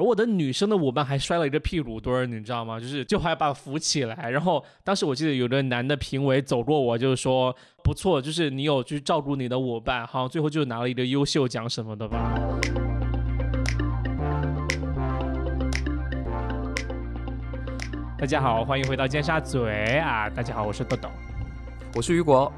[0.00, 2.80] 而我的女生的舞伴还摔了一个屁股墩儿，你知道吗？
[2.80, 4.30] 就是就还把扶起来。
[4.30, 12.32] 然后当时我记得有个男的评委走过我，就是说不错，就是你有去照顾你的舞伴，好像最后就拿了一个优秀奖什么的吧。
[18.18, 19.58] 大家好，欢迎回到尖沙咀
[19.98, 20.30] 啊！
[20.30, 21.10] 大家好，我是豆豆，
[21.94, 22.50] 我是雨果。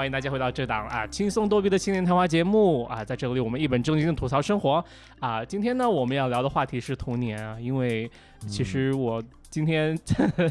[0.00, 4.82] 欢迎大家回到这档啊轻松逗比的青年谈话节目啊，在这里我们一本正经的吐槽生活
[5.18, 5.44] 啊。
[5.44, 8.10] 今天呢，我们要聊的话题是童年啊，因为
[8.48, 9.94] 其实我今天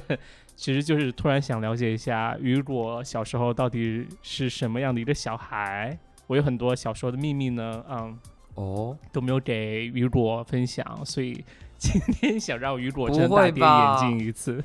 [0.56, 5.98] 其实就是突然想了解一下雨果小时候到底是什么样的一个小孩。
[6.28, 8.20] 我有很多小时候的秘密呢，嗯，
[8.54, 11.44] 哦，都没有给雨果分享，所以
[11.76, 14.64] 今天想让雨果睁大点眼睛一次。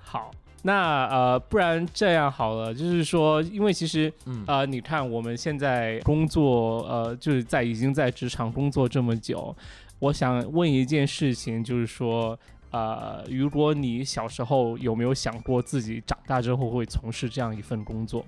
[0.00, 0.30] 好。
[0.62, 4.12] 那呃，不然这样好了，就是说，因为其实，
[4.46, 9.56] 呃，你看我们现在工作，呃，就是在已经在职场工作这么久，
[9.98, 12.38] 我想问一件事情，就是说，
[12.72, 18.22] 呃，如果你小时候有没有想过自己长大之后会从事这样一份工作？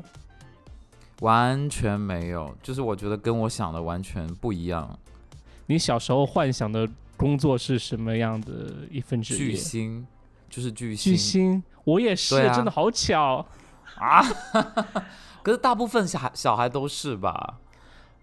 [1.20, 4.98] 完全没有，就是我觉得跟我想的完全不一样。
[5.66, 9.50] 你小时候幻想的工作是什么样的一份职业？
[9.50, 10.06] 巨星。
[10.52, 13.46] 就是巨星，巨星，我也是，真的好巧
[13.96, 14.22] 啊！
[15.42, 17.58] 可是大部分小孩小孩都是吧？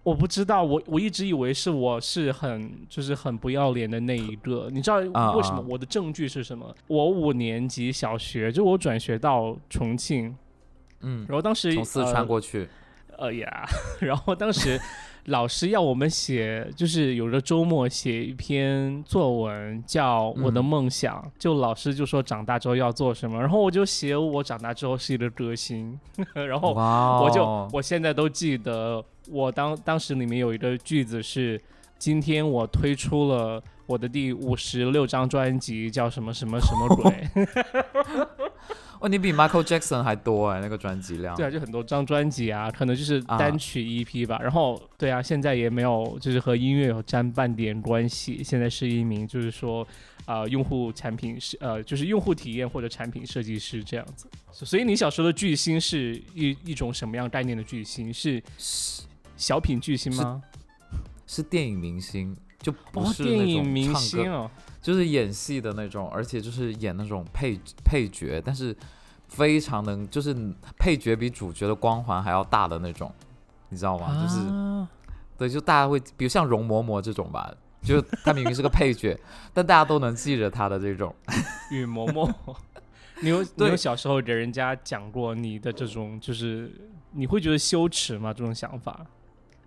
[0.04, 4.70] 我不知道，我我一直以为是我是很就是很不要脸的那一个。
[4.72, 5.66] 你知道为什么？
[5.68, 6.72] 我的证据是什么？
[6.86, 10.38] 我五年级小学就我转学到重庆，
[11.02, 12.70] 嗯，然后当时从四川过去，
[13.18, 13.66] 呃呀，
[14.00, 14.80] 然后当时。
[15.26, 21.24] 老师要我们写，就是有个周末写一篇作文，叫我的梦想。
[21.38, 26.00] 就老师就说长大之后要做什么，然后我就写我长大之后是一个歌星。
[26.34, 26.74] 然后
[27.24, 31.62] 我就我现在都记得，我当当时里面有一个句子是：
[31.98, 37.12] 今天我推出了我的第五十六张专辑，叫什么什么什么鬼。
[37.36, 38.49] 哦，
[39.08, 41.36] 你比 Michael Jackson 还多哎，那个专辑量。
[41.36, 44.40] 对啊，就很多张专辑啊，可能就是单曲 EP 吧。
[44.42, 48.44] 然后，对啊，现在也没有，就是和音乐有沾半点关系。
[48.44, 49.88] 现在是一名，就是说，
[50.26, 54.28] 呃，用户产品是呃，就是用户体验或者产品设计师这样子。
[54.52, 58.14] 所以，你小时候的巨星是一一种什么样概念的巨星？
[58.14, 58.44] 是
[59.38, 60.42] 小品巨星吗？
[61.26, 64.50] 是电影明星，就不是电影明星哦。
[64.82, 68.76] 就是演戏的那种，而且就是演那种配配角，但是
[69.28, 70.36] 非常能，就是
[70.78, 73.14] 配角比主角的光环还要大的那种，
[73.70, 74.16] 你知道吗？
[74.22, 74.88] 就是，
[75.38, 77.54] 对，就大家会，比如像容嬷嬷这种吧，
[77.84, 79.20] 就她明明是个配角，
[79.54, 81.14] 但大家都能记着她的这种。
[81.72, 82.34] 雨嬷嬷，
[83.22, 86.72] 你有你有小时候给人家讲过你的这种，就是
[87.12, 88.34] 你会觉得羞耻吗？
[88.34, 89.06] 这种想法？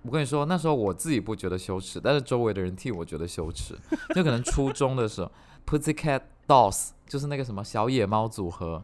[0.03, 3.77] 我跟你说，那时候我自己不觉得羞耻，但是周围的人替我觉得羞耻。
[4.15, 5.31] 就可能初中的时候
[5.67, 8.83] ，Pussycat Dolls 就是那个什么小野猫组合，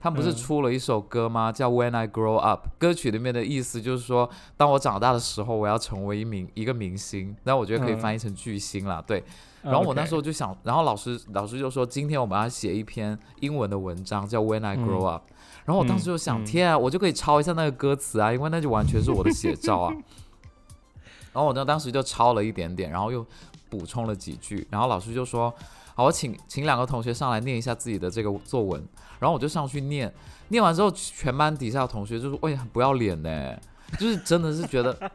[0.00, 1.50] 他们不是出了一首歌吗？
[1.50, 2.66] 叫 When I Grow Up。
[2.78, 7.36] 歌曲里面的意思就是说，当我长大的时候，我要成为一名一个明星。
[7.44, 9.02] 那我觉得可以翻译成巨星了。
[9.06, 9.22] 对。
[9.62, 15.22] 然后我那时候就想，然后老师老师就说，今天我们要写一篇英文的文章，叫 When I Grow Up。
[15.64, 19.94] 然后我当时就想，天啊，我就可以抄一下那个歌词啊，因为那就完全是我的写照啊。
[21.32, 23.26] 然后我呢，当时就抄了一点点，然后又
[23.70, 25.52] 补充了几句，然后老师就说
[25.96, 28.86] ：“好，我请请两个同学上来念一下自己的这个作文。”
[29.18, 30.12] 然后我就上去念，
[30.48, 33.56] 念完之后，全班底下的同学就说：“喂，很不要脸呢，
[33.98, 35.10] 就是真的是觉得， 他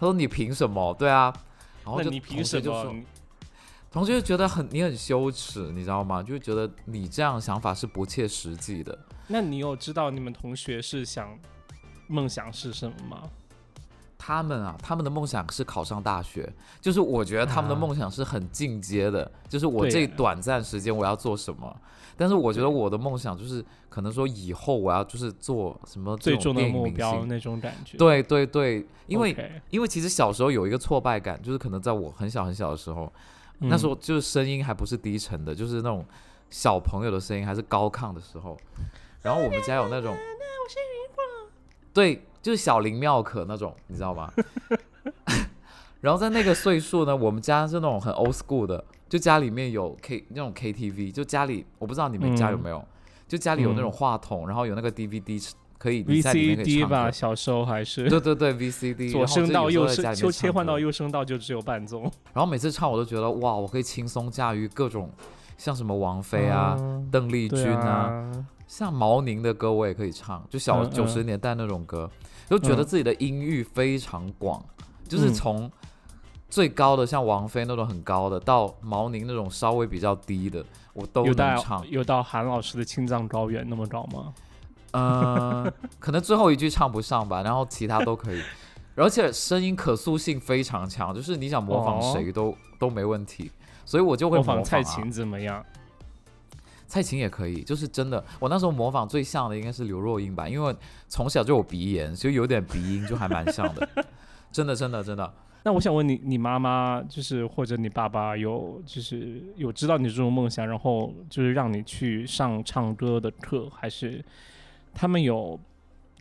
[0.00, 0.94] 说你凭什么？
[0.94, 1.34] 对啊，
[1.84, 2.94] 然后就你凭什么？
[3.90, 6.22] 同学就觉得很你很羞耻，你知道吗？
[6.22, 8.96] 就觉得你这样想法是不切实际的。
[9.26, 11.36] 那你有知道你们同学是想
[12.06, 13.22] 梦想是什么吗？”
[14.18, 21.74] 他们啊，他们的梦想是考上大学，就是我觉得他们的梦想是很进阶的，就是我这短暂时间我要做什么。
[22.16, 27.96] 但是我觉得我的梦想就是可能说以后我要就是做什么最终的目标那种感觉。
[27.96, 33.10] 对对对，因为因为其实小时候有一个挫败感，就是可能在我很小很小的时候，
[33.58, 36.04] 那时候就是声音还不是低沉的，就是那种
[36.50, 38.58] 小朋友的声音还是高亢的时候，
[39.22, 40.16] 然后我们家有那种，
[41.92, 42.22] 对。
[42.40, 44.32] 就是小林妙可那种，你知道吗？
[46.00, 52.82] 然后在那个岁数呢，我们家是那种很 old school 的，就家里面有 K 那种 KTV，就家里我不知道你们家有没有，
[53.26, 58.08] 就家里有那种话筒，然后有那个 DVD 可以 VCD 吧，小时候还是。
[58.08, 62.02] 对对对 VCD，左声道右声就切换到右声道就只有伴奏，
[62.32, 65.10] 然后每次唱我都觉得哇，我可以轻松驾驭各种
[65.58, 66.76] 像什么王菲啊、
[67.10, 68.24] 邓丽君啊，
[68.68, 72.08] 像毛宁的歌我也可以唱，就小九十年代那种歌。
[72.48, 74.64] 就觉得自己的音域非常广，
[75.06, 75.70] 就是从
[76.48, 81.86] 最高的像王菲那种很高的，到毛宁那种稍微比较低的，我都有能唱到。
[81.86, 84.32] 有到韩老师的青藏高原那么高吗？
[84.92, 88.40] 嗯，可能最后一句唱不上吧，然后其他都可以。
[88.94, 93.52] 而且声音可塑性非常强，就是你想模仿谁都、都没问题，
[93.84, 95.62] 所以我就会模仿、啊、蔡琴怎么样？
[96.88, 100.74] 蔡琴也可以，就是真的，我那时候模仿最像的应该是刘若英吧，因为
[101.06, 103.86] 从小就有鼻炎，就有点鼻音，就还蛮像的，
[104.50, 105.30] 真的真的真的。
[105.64, 114.24] 那我想问你，你妈妈就是或者你爸爸有就是有知道你这种梦想，然后就是让你去上唱歌的课，还是
[114.94, 115.60] 他们有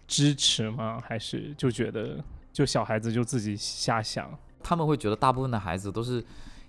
[0.06, 1.02] 支持吗？
[1.02, 2.22] 还是就觉得
[2.52, 4.30] 就小孩子就自己瞎想？
[4.62, 6.22] 他们会觉得大部分的孩子都是。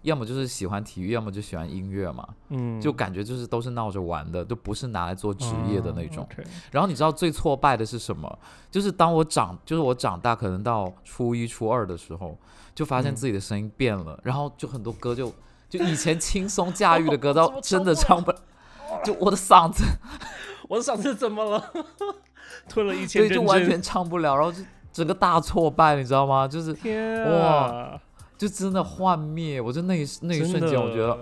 [0.02, 6.26] 要么就是喜欢体育，要么就喜欢音乐嘛，嗯，就感觉就是都是闹着玩的，就不是拿来做职业的那种。
[6.70, 8.38] 然后你知道最挫败的是什么？
[8.70, 12.38] 就是当我长，就是我长大，可能到初一、初二的时候，
[12.74, 15.32] 就发现嗯自己的声音变了，然后就很多歌就
[15.68, 18.32] 就以前轻松驾驭的歌， 到真的唱唱不，
[19.04, 19.84] 就我的嗓子
[20.68, 21.72] 我的嗓子怎么了？
[22.68, 24.62] 吞了一千对，就完全唱不了，然后就
[24.92, 26.46] 整个大挫败，你知道吗？
[26.46, 28.00] 就是天哇啊！
[28.38, 31.18] 就真的幻灭，我就那一那一瞬间，我觉得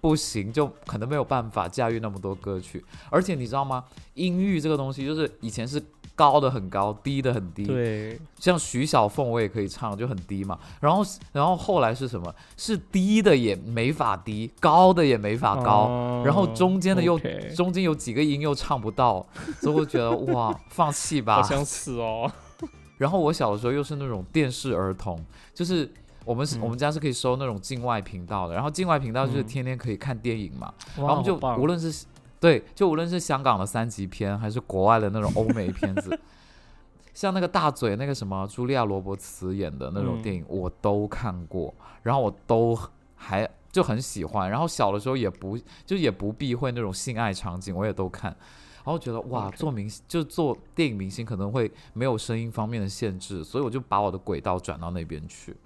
[0.00, 2.84] 不行，就可能没有办法驾驭那么多歌曲。
[3.08, 3.84] 而且你知道吗？
[4.14, 5.80] 音域这个东西，就是以前是
[6.14, 10.58] 高的很高，低的很低。，对，像徐小凤我也可以唱，就很低嘛。
[10.80, 12.34] 然后，然后后来是什么？
[12.56, 17.18] 是低的也没法低，高的也没法高，哦然后中间的又
[17.54, 19.24] 中间有几个音又唱不到，
[19.60, 21.42] 所以我觉得哇，放弃吧 好。
[21.42, 22.30] 想死哦。
[22.98, 25.22] 然后我小的时候又是那种电视儿童，
[25.52, 25.92] 就是
[26.26, 32.04] 我们是、嗯我们家是可以收那种境外频道的，然后境外频道就是嗯天天可以看电影嘛，然后我们就无论是
[32.38, 36.18] 对，就无论是香港的三级片，还是国外的那种欧美片子，
[37.14, 42.78] 像那个大嘴那个什么茱莉亚·罗伯茨演的那种嗯电影，我都看过，然后我都
[43.14, 48.36] 还就很喜欢，然后小的时候也不就也不避讳那种性爱场景，我也都看。
[48.84, 55.56] 然后觉得哇，做明星就做电影明星可能会没有声音方面的限制，所以我就把我的轨道转到那边去。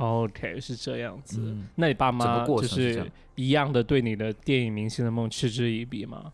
[0.00, 1.40] OK，是这样子。
[1.42, 6.32] 嗯那你爸妈就是一样的对你的电影明星的梦嗤之以鼻吗？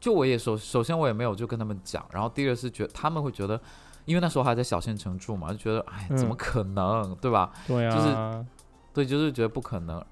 [0.00, 3.60] 就我也首首先我也没有就跟他们讲，然后第二是觉得他们会觉得，
[4.04, 7.50] 因为那时候还在小县城住嘛，就觉得哎怎么嗯可能，对吧？
[7.66, 8.46] 对啊，就是
[8.92, 10.04] 对，就是觉得不可能。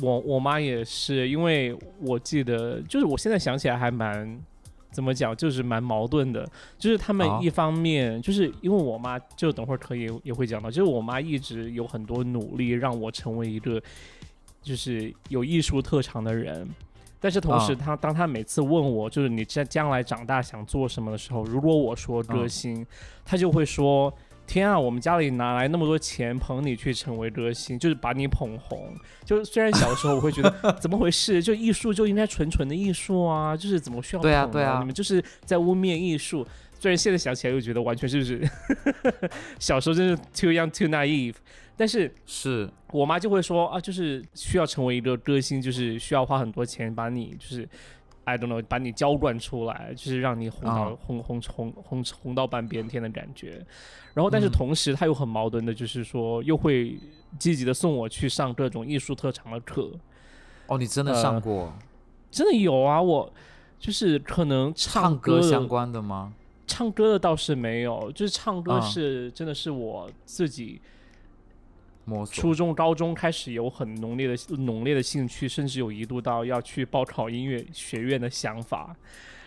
[0.00, 4.40] 我我妈也是，因为我记得，就是我现在想起来还蛮
[4.90, 6.48] 怎么讲，就是蛮矛盾的。
[6.78, 13.82] 就是他们啊一方面，就是因为我妈，就等会儿可以也会讲到，就是我妈一直有很多努力让我成为一个
[14.62, 16.68] 就是有艺术特长的人。
[17.20, 22.86] 但是同时，啊她当她每次问我，就是你将将来长大想做什么的时候，如果我说歌嗯星，
[23.24, 24.12] 她就会说
[24.48, 28.92] ：“天啊，我们家里拿来那么多钱捧你去成为歌星，就是把你捧红。”
[29.24, 30.50] 就是虽然小时候我会觉得
[30.80, 34.78] 怎么回事，就艺术就应该纯纯的艺术啊，就是怎么需要捧对啊对啊。
[34.80, 36.44] 你们就是在污蔑艺术。
[36.80, 38.40] 虽然现在想起来又觉得完全就是？
[39.60, 41.34] 小时候真是 too young too naive，
[41.76, 42.68] 但是是。
[42.90, 47.68] 我妈就会说啊，就是需要成为一个歌星，就是需要花很多钱把你就是
[48.28, 53.64] I don't know 把你浇灌出来，就是让你红到、啊红红红红红到半边天的感觉。
[54.14, 56.98] 然后，但是嗯同时他又很矛盾的，就是说又会
[57.38, 59.90] 积极的送我去上各种艺术特长的课。
[60.66, 61.72] 哦，你真的呃上过、
[62.30, 63.32] 真的有啊，我
[63.78, 66.34] 就是可能唱歌相关的吗？
[66.66, 70.80] 唱歌的倒是没有，就是唱歌啊是、真的是我自己
[72.08, 78.96] 摸索初中、高中开始有很浓烈的浓烈的兴趣，甚至有一度到要去报考音乐学院的想法。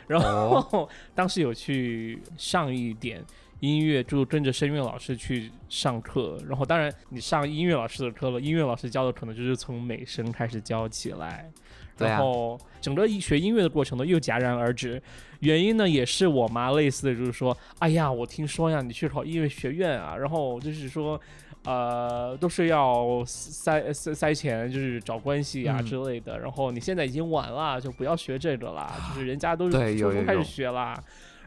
[0.07, 3.23] 然哦后、 当时有去上一点
[3.61, 6.37] 音乐，就跟着声乐老师去上课。
[6.47, 11.49] 然后当然你上音乐老师的课了，音乐老师教的可能就是从美声开始教起来。
[11.97, 14.99] 然后整个学音乐的过程呢又戛然而止，
[15.41, 21.19] 原因呢也是我妈类似的，就是说，哎呀，我听说呀，你去考音乐学院啊，然后就是说，
[21.63, 26.39] 呃，都是要塞塞塞钱，就是找关系啊嗯之类的。
[26.39, 30.99] 然后你现在已经晚了，就不要学这个啦，就是人家都是初中开始学啦。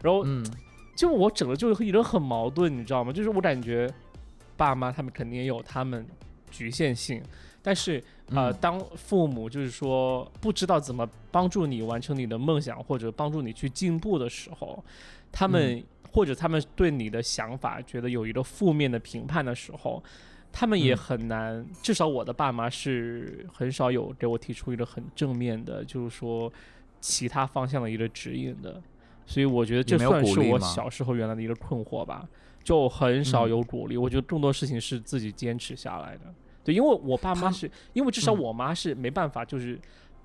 [0.03, 0.45] 然后嗯，
[0.95, 3.13] 就我整个就一个很矛盾，你知道吗？
[3.13, 3.93] 就是我感觉
[4.57, 6.07] 爸妈他们肯定也有他们
[6.51, 7.21] 局限性，
[7.61, 14.85] 但是呃，嗯当父母就是说不知道怎么帮助你完成你的梦想，或者帮助你去进步的时候，
[15.33, 20.01] 他们、嗯或者他们对你的想法觉得有一个负面的评判的时候，
[20.53, 21.67] 他们也嗯很难。
[21.83, 26.51] 至少我的爸妈是很少有给我提出一个很正面的，就是说
[27.01, 28.81] 其他方向的一个指引的。
[29.27, 32.29] 所以我觉得这算是我小时候原来的一个困惑吧，
[32.63, 33.97] 就很少嗯有鼓励。
[33.97, 36.33] 我觉得更多事情是自己坚持下来的。
[36.63, 39.81] 对，因为我爸妈是因为至少嗯我妈是没办法，就是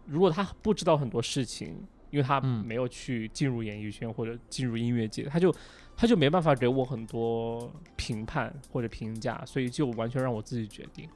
[0.05, 1.75] 如果她不知道很多事情，
[2.11, 5.53] 因为她嗯没有去进入演艺圈或者进入音乐界，她就
[5.99, 11.09] 她就没办法给我很多评判或者评价，所以就完全让我自己决定。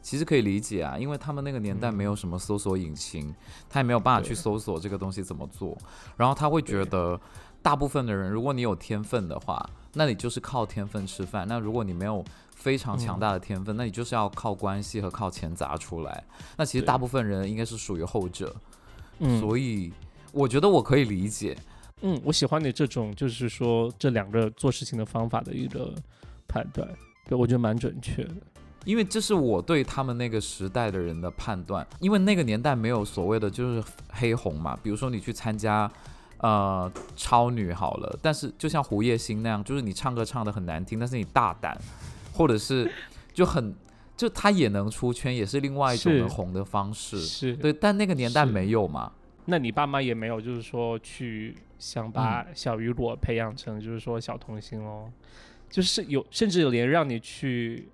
[0.00, 3.34] 其实可以理解啊，因为他们那个年代没有什么搜索引擎，
[3.68, 5.76] 他也没有办法去搜索这个东西怎么做，
[6.16, 7.20] 然后他会觉得，
[7.60, 12.24] 大部分的人，如果你有天分的话，那你就是靠天分吃饭；那如果你没有
[12.54, 16.24] 非常强大的天分，那你就是要靠关系和靠钱砸出来。
[16.56, 18.56] 那其实大部分人应该是属于后者，
[19.18, 19.92] 嗯，所以
[20.32, 21.54] 我觉得我可以理解。
[21.58, 21.73] 嗯，
[22.24, 25.94] 我喜欢你这种，就是说这两个做事情的方法的一个
[26.46, 26.88] 判断，
[27.28, 28.34] 对我觉得蛮准确的。
[28.84, 35.90] 因为这是我对他们那个时代的人的判断，因为那个年代没有所谓的就是黑红嘛，比如说你去参加
[36.38, 41.74] 呃超女好了，但是就像胡叶欣那样，就是你唱歌唱的很难听，但是你大胆，
[42.34, 42.92] 或者是
[43.32, 43.74] 就很
[44.14, 47.18] 就他也能出圈，也是另外一种是能红的方式。
[47.18, 49.10] 是，对，但那个年代没有嘛，
[49.46, 55.10] 那你爸妈也没有，就是说去想把嗯小雨果培养成，就是说小童星哦，
[55.68, 57.88] 就是有，甚至有连让你去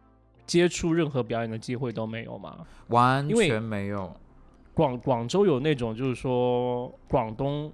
[0.47, 2.66] 接触任何表演的机会都没有吗？
[2.88, 4.14] 完全没有。
[4.73, 7.73] 广广州有那种，就是说广东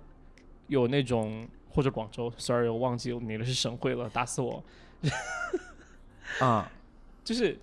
[0.68, 4.64] 有那种，或者广州，sorry，我忘记你的是省会了，打死我。
[6.40, 6.64] 嗯，
[7.23, 7.56] 就是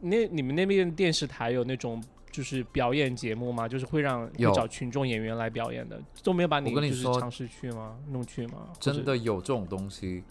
[0.00, 3.68] 那你们那边电视台有那种就是表演节目吗？
[3.68, 7.94] 就是会让会有找群众演员来表演的，都没有把你我跟你说就是尝试去吗？
[8.08, 8.68] 弄去吗？
[8.80, 10.24] 真，的有这种东西，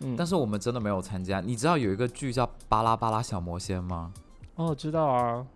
[0.00, 1.40] 嗯，但是我们真的没有参加。
[1.40, 4.12] 你知道有一个剧叫《巴拉巴拉小魔仙》吗？
[4.56, 5.46] 哦，知道啊，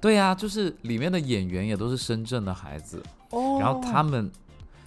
[0.00, 4.30] 对啊，就是里面的演员也都是深圳的孩子，哦，然后他们，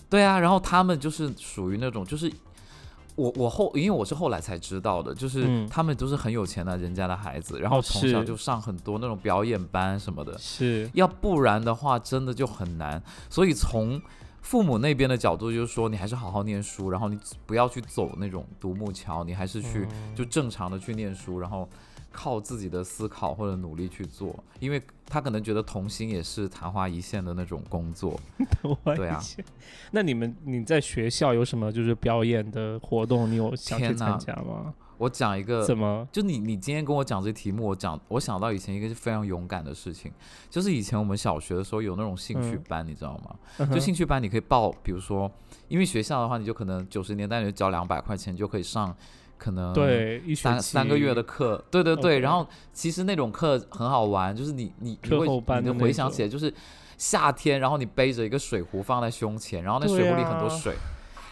[0.09, 2.31] 对啊，然后他们就是属于那种，就是
[3.15, 5.67] 我我后，因为我是后来才知道的，就是嗯。
[5.69, 10.89] 他们都是很有钱的人家的孩子，然后哦从小就上很多那种表演班什么的，是。
[10.93, 13.01] 要不然的话真的就很难。
[13.29, 14.01] 所以从
[14.41, 20.15] 父母那边的角度，就是说你还是好好念书，然后你不要去走那种独木桥，你还是去嗯。
[20.15, 21.67] 就正常的去念书，然后
[22.13, 28.17] 靠自己的思考或者努力去做，因为他可能觉得童星也是昙花一现的那种工作。
[28.95, 29.19] 对啊，
[29.91, 33.29] 那你们你在学校有什么就是表演的活动？
[33.29, 34.73] 你有想去参加吗？
[34.99, 36.07] 我讲一个怎么？
[36.11, 40.11] 就你你今天跟我讲这题目，我讲我想到以前一个是非常勇敢的事情，
[40.49, 43.35] 就是以前我们小学的时候有那种兴趣嗯班，你知道吗？
[43.57, 45.29] 嗯就兴趣班你可以报，比如说，
[45.67, 48.95] 因为学校的话，你就可能九十年代你就交两百块钱就可以上，
[49.43, 52.19] 可能对一三三个月的课，对对对。
[52.19, 56.53] 然后其实那种课很好玩，就是你你你会你的那种回想起来，就是
[56.97, 60.73] 夏天，然后你背着一个水壶放在胸前，然后那水壶里很多啊水。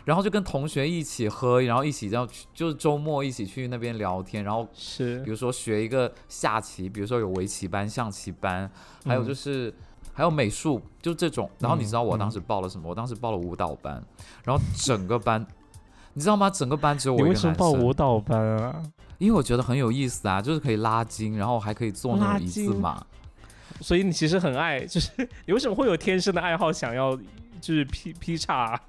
[0.03, 8.69] 然后就跟同学一起喝，然后一起这样去，就是周末一起去那边聊天，然后是比如说学一个下棋，比如说有围棋班、象棋班，
[9.05, 9.73] 还有就嗯是、
[10.11, 11.47] 还有美术，就这种。
[11.59, 12.89] 然后你知道我嗯当时报了什么？
[12.89, 14.03] 我当时报了舞蹈班，
[14.43, 15.45] 然后整个班，
[16.13, 16.49] 你知道吗？
[16.49, 18.81] 整个班只有我一个你为什么，报舞蹈班啊？
[19.17, 23.03] 因为我觉得很有意思啊，就是可以拉筋，然后还可以做那拉种一字马。
[23.79, 25.09] 所以你其实很爱，就是
[25.45, 27.15] 你为什么会有天生的爱好，想要
[27.59, 28.79] 就是劈劈叉、啊？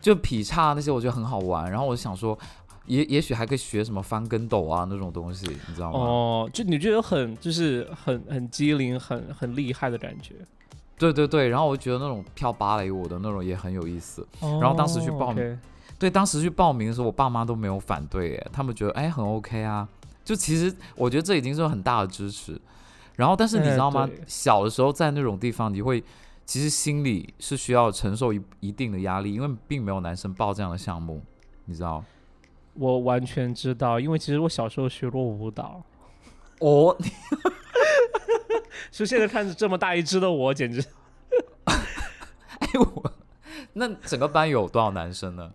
[0.00, 1.70] 就劈叉那些，我觉得很好玩。
[1.70, 2.38] 然后我想说，
[2.86, 5.98] 也也许还可以学什么翻跟斗啊那种东西，你知道吗？
[5.98, 10.34] 哦，就你觉得很就是很很机灵、很很厉害的感觉。
[10.98, 14.26] 对对对，然后我觉得那种跳芭蕾舞的那种也很有意思。
[14.40, 15.58] 然后当时去报名
[16.02, 19.88] 对，当时去报名的时候，我爸妈都没有反对，哎，他们觉得哎很 OK 啊。
[20.24, 22.60] 就其实我觉得这已经是很大的支持。
[23.14, 24.04] 然后，但是你哎知道吗？
[24.04, 26.02] 对小的时候在那种地方，你会
[26.44, 31.22] 其实心里是需要承受一一定的压力，因为并没有男生报这样的项目，
[31.66, 32.02] 你知道？
[32.74, 35.84] 我完全知道，因为其实我小时候学过舞蹈，
[36.58, 36.96] 哦，
[38.90, 40.84] 就现在看着这么大一只的我，简直
[41.66, 43.12] 哎我
[43.74, 45.52] 那整个班有多少男生呢？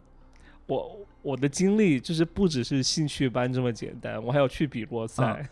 [0.67, 5.50] 我我的经历就是不只是兴趣班这么简单，我还有去比过赛。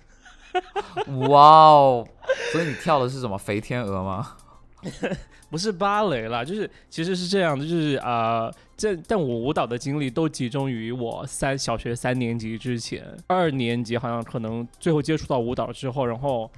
[1.27, 2.07] 哇哦！
[2.53, 4.37] 所以你跳的是什么肥天鹅吗？
[5.51, 16.49] 不是芭蕾啦，就是其实是这样的，就是啊，这、但我舞蹈的经历都集中于我三小学三年级之前，二年级好像可能最后接触到舞蹈之后，然后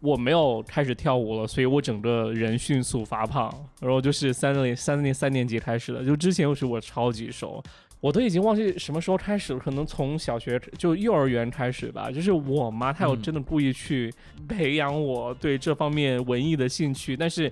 [0.00, 7.62] 我没有开始跳舞了，所以我整个人迅速发胖，然后就是三年三年三年级开始的，就之前又是我超级瘦。
[8.00, 12.10] 我都已经忘记什么时候开始了，可能从小学就幼儿园开始吧。
[12.10, 14.12] 就是我妈她有嗯真的故意去
[14.48, 17.50] 培养我对这方面文艺的兴趣，但是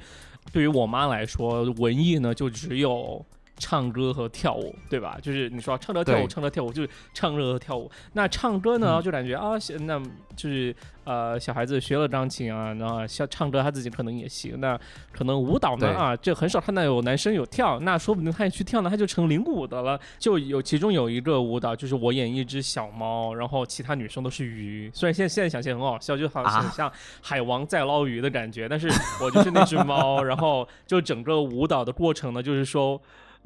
[0.53, 3.25] 对于我妈来说，文艺呢就只有
[3.59, 5.19] 唱歌和跳舞，对吧？
[5.23, 7.91] 就是你说唱歌跳舞，唱歌跳舞就是唱歌和跳舞。
[8.13, 9.99] 那唱歌呢，嗯就感觉啊，那
[10.35, 14.61] 就是呃，小孩子学了钢琴啊，然后像唱歌他自己可能也行。
[14.61, 14.79] 那
[15.11, 19.99] 可能舞蹈呢啊，这很少看到有男生有跳，那说不定他也去跳呢，他就成领舞的了。
[20.19, 24.91] 就有其中有一个舞蹈，就是我演一只小猫，然后其他女生都是鱼。
[24.93, 28.89] 虽然现在现在想起来很好笑，就好像海王在捞鱼的感觉，但是
[29.23, 33.01] 我就是那只猫， 然后就整个舞蹈的过程呢，就是说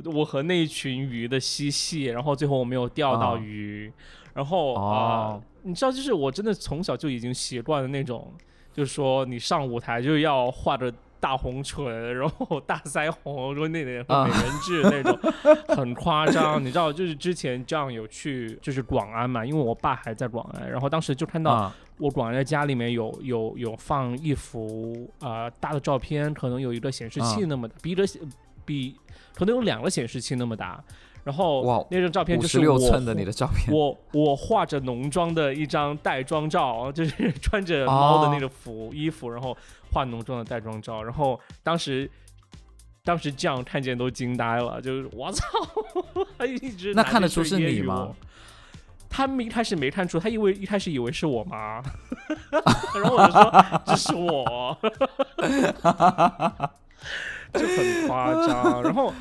[0.06, 3.92] 我和那一群鱼的嬉戏，然后最后我没有钓到哦鱼，
[4.34, 8.32] 然后啊、哦你知道，就是我真的从小就已经习惯了那种，
[8.72, 10.92] 就是说你上舞台就要画着。
[11.22, 15.32] 大红唇，然后大腮红，说那点啊美人痣那种，
[15.76, 16.58] 很夸张。
[16.58, 28.02] 你知道，就是之前这样有去，就是广安嘛，因为我爸还在广安，然后当时就看到啊我广安的家里面有有有放一幅呃大的照片，可能有一个显示器啊那么的，比一个
[28.64, 28.96] 比
[29.40, 30.78] 可能有两个显示器那么大。
[31.24, 39.56] 然后哇那张照片就是我六寸的你的照片，我我化着浓妆的一张带妆照，就是穿着猫的那哦个服、衣服，然后
[39.92, 42.10] 化浓妆的带妆照，然后当时。
[43.02, 45.42] 当时这样看见都惊呆了，就是我操，
[46.36, 48.14] 他一直那看得出是你吗？
[49.08, 51.82] 他们一开始没看出，他以为一开始以为是我妈，
[52.94, 54.78] 然后我就说这是我，
[57.54, 59.12] 就很夸张，然后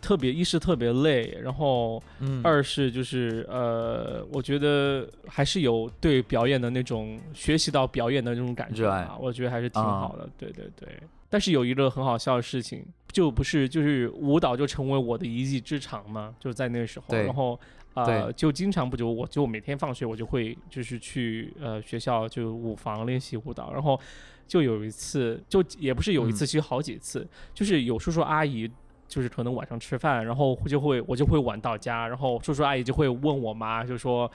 [0.00, 10.28] 特别一是特别累，然后嗯，二是就是呃，我觉得还是有对表演的那种学习到表演的那种感觉热爱吧，我觉得还是挺啊好的。
[10.38, 10.88] 对对对。
[11.30, 17.60] 但是有一个很好笑的事情，就不是就是舞蹈就成为我的一技之长嘛，就在那个时候，然后
[17.92, 24.00] 呃，就经常不就我就每天放学我就会就是去呃学校就舞房练习舞蹈，然后
[24.48, 27.24] 就有一次就也不是有一次，嗯其实好几次，
[27.54, 28.68] 就是有叔叔阿姨。
[29.08, 34.30] 就是可能晚上吃饭，然后就会我就会晚到家，然后叔叔阿姨就会问我妈，就说，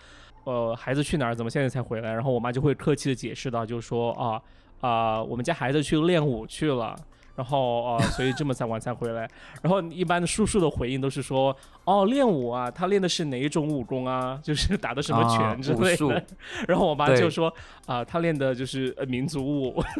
[0.46, 1.36] 呃，孩子去哪儿？
[1.36, 2.12] 怎么现在才回来？
[2.12, 4.41] 然后我妈就会客气的解释到，就说啊
[4.82, 6.96] 啊、我们家孩子去练舞去了。
[7.36, 9.27] 然后呃，所以这么才晚才回来。
[9.62, 14.40] 然后一般的叔叔的回应都是说，哦，练舞啊，他练的是哪一种武功啊？
[14.44, 16.24] 就是打的什么啊拳之类的。
[16.68, 17.53] 然后我妈就说，
[17.86, 19.84] 啊、他练的就是呃民族舞。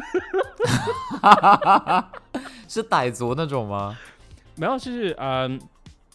[2.68, 3.98] 是傣族那种吗？
[4.56, 5.60] 没有，就是嗯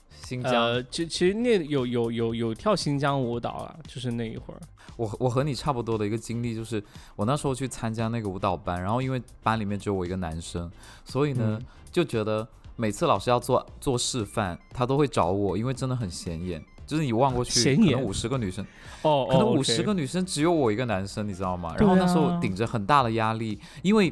[0.10, 4.60] 新疆，呃，其其实那有有有有跳新疆舞蹈啊，就是那一会儿。
[5.00, 6.84] 我我和你差不多的一个经历，就是
[7.16, 10.70] 我那时候去参加那个舞蹈班，然后因为班里面只有我一个男生，
[11.06, 16.64] 所以呢、嗯就觉得每次老师要做做示范，他都会找我，因为真的很显眼。
[16.86, 18.66] 就是你望过去，可能五十个女生，
[19.04, 21.76] 哦，可能哦五十个女生只有我一个男生，你知道吗？
[21.78, 24.12] 然后那时候啊顶着很大的压力，因为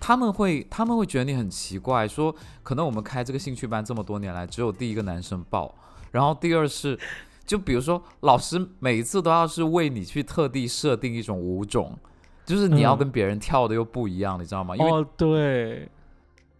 [0.00, 5.72] 他们会他们会觉得你很奇怪，说可能我们开这个兴趣班这么多年来，只有第一个男生报，
[6.10, 6.98] 然后第二是，
[7.48, 11.98] 就比如说老师每一次都要是为你去特地设定一种舞种，
[12.44, 14.76] 就是你要嗯跟别人跳的又不一样，你知道吗？
[14.76, 15.88] 因为、哦，对，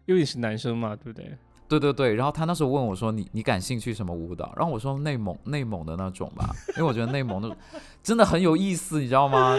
[0.07, 1.37] 因为你是男生嘛，对不对？
[1.69, 4.51] 对对对，然后他那时候问我说你你感兴趣什么舞蹈？
[4.57, 7.55] 然后我说内蒙内蒙的那种吧，因为我觉得内蒙的
[8.03, 9.55] 真的很有意思，你知道吗？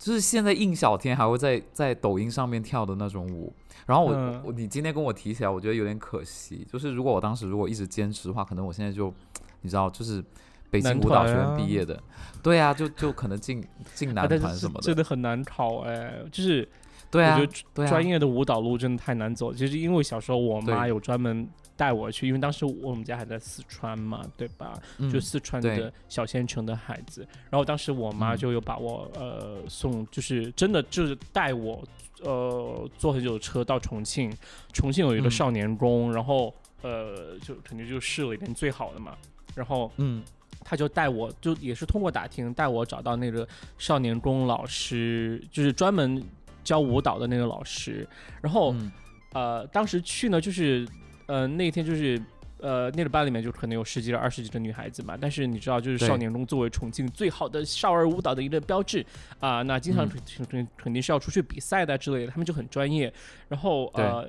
[0.00, 3.52] 就是现在印小天还会在在抖音上面跳的那种舞。
[3.86, 6.66] 然后我、嗯我你今天跟我提起来，我觉得有点可惜。
[6.72, 9.12] 就是如果我当时如果一直坚持的话，可能我现在就
[9.60, 10.24] 你知道，就是
[10.70, 12.00] 北京舞蹈学院毕业的，
[12.42, 13.62] 对啊，就就可能进
[13.94, 16.66] 进男团什么的是真，的很难考哎，就是
[17.10, 19.52] 对啊我觉得对啊，专业的舞蹈路真的太难走。
[19.52, 21.46] 其实因为小时候我妈有专门
[21.80, 24.78] 带我去，因为当时我们家还在四川嘛，对吧？
[24.98, 27.26] 嗯就四川的小县城的孩子。
[27.48, 31.82] 然后当时我妈嗯就有把我呃送，就是真的就是带我
[32.22, 34.30] 呃坐很久的车到重庆，
[34.74, 39.16] 重庆有一个嗯少年宫，然后呃就肯定就市里边最好的嘛，
[39.54, 39.90] 然后。
[39.96, 40.22] 嗯
[40.62, 46.22] 他就带我，就也是通过打听带我找到那个少年宫老师，就是专门
[46.62, 48.06] 教舞蹈的那个老师。
[48.42, 48.92] 然后、嗯
[49.32, 50.86] 呃，当时去呢，就是
[51.30, 52.20] 呃那天就是
[52.58, 55.16] 呃那个班里面就可能有十几个、二十几个女孩子嘛。
[55.16, 59.06] 但是你知道，就是少年宫作为重庆最好的少儿舞蹈的一个标志
[59.38, 63.12] 啊、那经常嗯肯肯肯定是要出去比赛的之类的，他们就很专业。
[63.48, 64.28] 然后呃，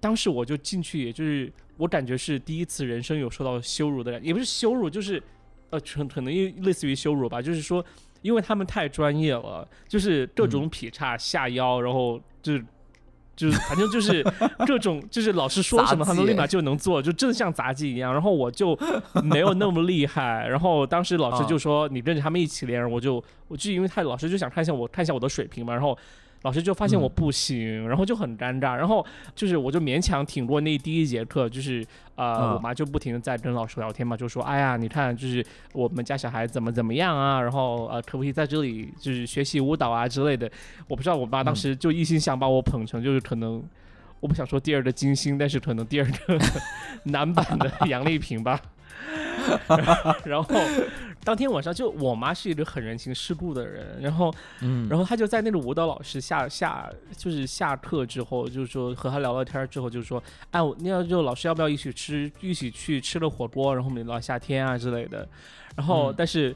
[0.00, 5.22] 当时我就进去，也就是我感觉是第一次人生有受到羞辱的感觉，也不是羞辱，就是
[5.68, 6.32] 呃，可可能
[6.64, 7.84] 类似于羞辱吧，就是说，
[8.22, 12.64] 因为他们太专业了，就是各种劈叉、下腰，然后就是。
[13.38, 14.22] 就是反正就是
[14.66, 18.12] 各种，就是老师说什么，他们立马 就能做，就真的像杂技一样。
[18.12, 18.76] 然后我就
[19.22, 20.48] 没有那么厉害。
[20.48, 25.72] 然后当时老师就说：“你跟着他们一起练。”我就我就因为他老师就想看一下我看一下我的水平嘛。
[25.72, 25.96] 然后
[26.42, 40.50] 老师就发现我嗯不行，然后就很尴尬，然后就是我就勉强挺过那第一节课，就是呃，嗯我妈就不停的在跟老师聊天嘛，就说，哎呀，你看，就是我们家小孩怎么怎么样啊，然后呃，可不可以在这里就是学习舞蹈啊之类的。
[40.86, 43.62] 我不知道我妈当嗯时就一心想把我捧成就是可能。
[44.20, 46.38] 我不想说第二个金星，但是可能第二个
[47.04, 48.60] 男版的杨丽萍吧。
[50.24, 50.54] 然后
[51.24, 65.28] 当天晚上就我妈是一个很人情世故的人，然后嗯，然后她就在那个舞蹈老师下下就是下课之后，就是说和她聊聊天之后，就说，哎，我那要就老师要不要一起吃一起去吃了火锅，然后我们聊夏天啊之类的。
[65.76, 66.54] 然后嗯但是。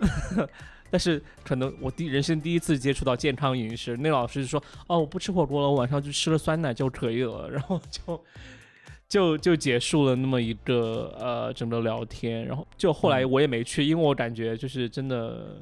[0.92, 8.20] 但是可能我第人生第一次接触到健康饮食，那老师就说：“哦，我不吃火锅了，我晚上就吃了酸奶就可以了。”然后就
[9.10, 15.60] 就就结束了那么一个呃整个聊天，然后就后来嗯我也没去，因为我感觉就是真的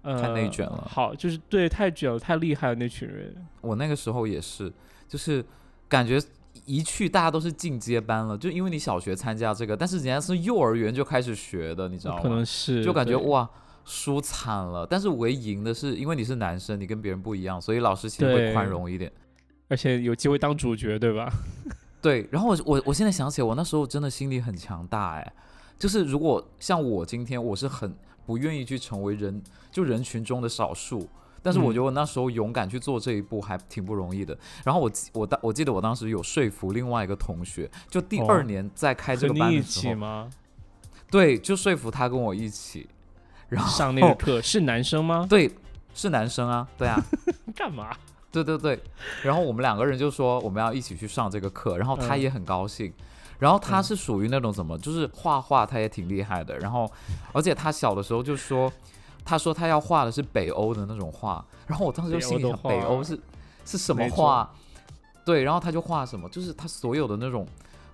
[0.00, 3.34] 呃太内卷了好，就是对太卷了，太厉害了那群人。
[3.60, 4.72] 我那个时候也是，
[5.06, 5.44] 就是
[5.86, 6.18] 感觉
[6.64, 12.22] 一去大家都是进阶班了，就因为你小学参加这个，但是人家是幼儿园就开始学的，你知道吗？
[12.22, 13.46] 可能是就感觉哇。
[13.82, 19.10] 输惨了，但是唯赢的是，因为你是男生，你跟别人不一样，所以老师其实会宽容一点。
[19.68, 21.32] 而且有机会当主角，对吧？
[22.02, 25.32] 对，然后我我我现在想起来，我那时候真的心里很强大哎，
[25.78, 31.08] 就是如果像我今天，我是很不愿意去成为人就人群中的少数，
[31.42, 34.36] 但是我嗯觉得我那时候勇敢去做这一步还挺不容易的。
[34.64, 40.30] 然后我记我当我记得我当时有说服另外一个同学，就第哦二年在开这个班的时候，起吗？
[41.10, 42.88] 对，就说服他跟我一起，
[43.48, 45.26] 然后上那个课是男生吗？
[45.28, 45.50] 对
[45.92, 47.02] 是男生啊，对啊，
[47.54, 47.90] 干嘛？
[48.32, 48.80] 对对对，
[49.22, 52.92] 然后我们两个人就说我们要一起去上这个课，然后他嗯也很高兴。
[53.38, 56.58] 然后他嗯是属于那种怎么，就是画画他也挺厉害的。
[56.58, 56.90] 然后，
[57.32, 58.70] 而且他小的时候就说，
[59.24, 61.42] 他说他要画的是北欧的那种画。
[61.66, 63.18] 然后我当时就心里想，北欧是
[63.64, 64.50] 是什么画？
[65.24, 67.46] 对，然后他就画什么，就是他所有的那种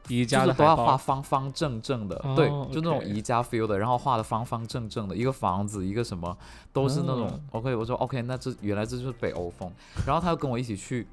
[0.08, 6.36] 宜家的都要画方方正正的，对，哦就那种宜家 feel 的，然后画的方方正正的，一个房子，一个什么，
[6.72, 7.74] 都是那种、嗯 OK。
[7.74, 9.70] 我说 OK，那这原来这就是北欧风。
[10.06, 11.06] 然后他又跟我一起去，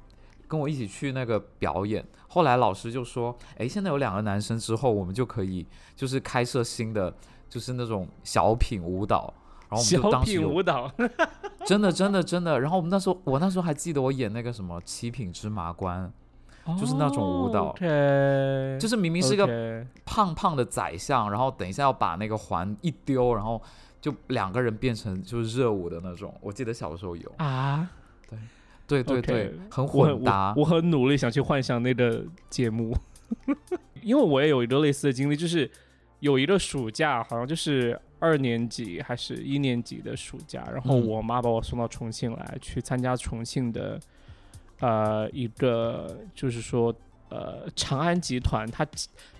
[0.46, 2.04] 跟我一起去那个表演。
[2.28, 7.12] 后来老师就说，哎，现在有两个男生之后，我们就可以就是开设新的，
[7.48, 9.32] 就是那种小品舞蹈。
[9.68, 10.90] 然后我们就当时舞蹈，
[11.66, 16.12] 真的真的真的，然后我们那时候我那时候还记得我演那个什么七品芝麻官，
[16.78, 17.74] 就是那种舞蹈
[18.80, 23.60] 就是明明是个胖胖的宰相，然后等一下要把那个环一丢，然后
[24.00, 26.34] 就两个人变成就是热舞的那种。
[26.40, 27.90] 我记得小时候有，啊，
[28.86, 30.62] 对对对，很混搭我。
[30.62, 32.96] 我很努力想去幻想那个节目，
[34.02, 35.70] 因为我也有一个类似的经历，就是
[36.20, 44.00] 有一个暑假，好像就是二年级还是一年级的暑假，然后嗯我妈把我送到重庆来，去参加重庆的
[44.84, 46.94] 呃一个就是说。
[47.30, 48.86] 呃，长安集团，它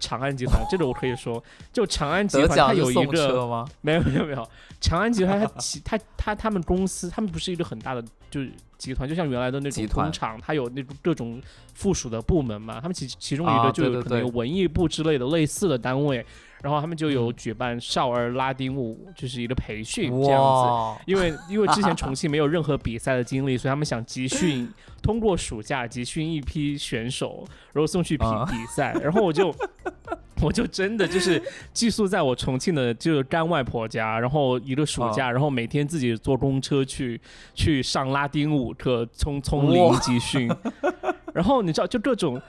[0.00, 1.40] 长安集团这个我可以说，
[1.72, 3.64] 就长安集团它有一个吗？
[3.82, 4.48] 没有没有没有，
[4.80, 8.02] 长安集团它其它它他们公司，他们不是一个很大的
[8.32, 11.40] 就是集团，就像原来的那种工厂，它有那种各种
[11.74, 12.80] 附属的部门嘛。
[12.80, 16.24] 他们其其中一啊个就可能有文艺部之类的类似的单位，
[16.64, 21.02] 然后他们就有嗯举办少儿拉丁舞，就是一个培训这样子。
[21.04, 24.66] 因为 因为之前重庆没有任何比赛的经历，所以他们想集训，
[25.02, 28.94] 通过暑假集训一批选手，然后送去比啊比赛。
[29.02, 29.54] 然后我就
[30.40, 31.42] 我就真的就是
[31.74, 37.20] 寄宿在我重庆的就是干外婆家，然后一个暑啊假，然后每天自己坐公车去
[37.54, 40.50] 去上拉丁舞课，从从零集训。
[41.34, 42.40] 然后你知道就各种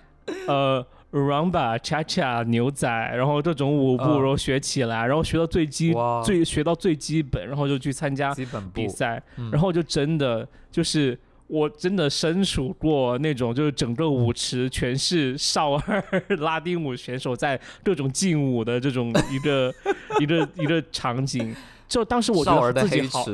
[0.47, 0.87] 呃。
[1.11, 4.19] rumba、cha cha、牛仔，然后这种舞步，嗯。
[4.19, 8.35] 然后学起来，然后学到最基最学到最基本，然后就去参加
[8.73, 9.49] 比赛，嗯。
[9.51, 16.03] 然后就真的就是我真的身处过那种就是整个舞池全是少儿
[16.39, 19.73] 拉丁舞选手在各种劲舞的这种一个
[20.19, 21.55] 一个一个场景，
[21.87, 23.25] 就当时我觉得自己好，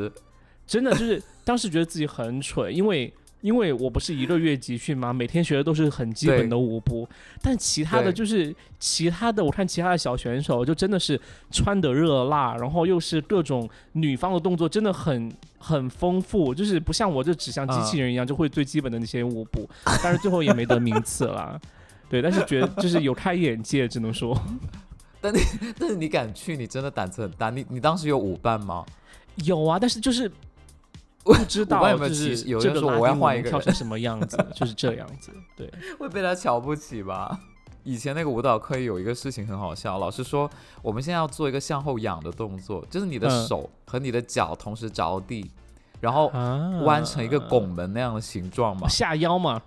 [0.67, 3.11] 真的就是当时觉得自己很蠢，因为。
[3.41, 7.07] 因为我不是一个月集训嘛，每天学的都是很基本的舞步，
[7.41, 11.19] 但其他的就是其他的，我看其他的小选手就真的是
[11.51, 19.69] 穿的热辣，然后又是各种女方的动作真的很很丰富，就是不像我这只像机器人一样就会最基本的那些舞步，
[20.03, 21.59] 但是最后也没得名次了。
[22.09, 24.37] 对，但是觉得就是有开眼界，只能说
[25.21, 25.39] 但你
[25.79, 27.49] 但是你敢去，你真的胆子很大。
[27.49, 28.85] 你你当时有舞伴吗？
[29.45, 30.29] 有啊，但是就是
[31.23, 35.31] 不知我道就是有这个人说我要换一个跳成什么样子，就是这样子。
[35.55, 37.39] 对，会被他瞧不起吧？
[37.83, 40.49] 以前那个舞蹈课有一个事情很好笑，老师说
[40.81, 45.49] 我们现在要做一个向后仰的动作，就是你的嗯手和你的脚同时着地，
[45.99, 48.87] 然后啊弯成一个拱门那样的形状嘛。
[48.87, 49.61] 下腰嘛，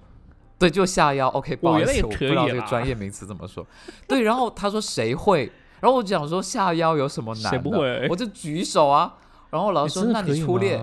[0.58, 1.28] 对，就下腰。
[1.28, 3.66] OK，不好意思，我不知道这个专业名词怎么说。
[4.06, 5.50] 对，然后他说谁会？
[5.80, 7.50] 然后我就讲说下腰有什么难的？
[7.50, 9.14] 谁不会我就举手啊。
[9.50, 10.80] 然后老师说：“那你初恋？”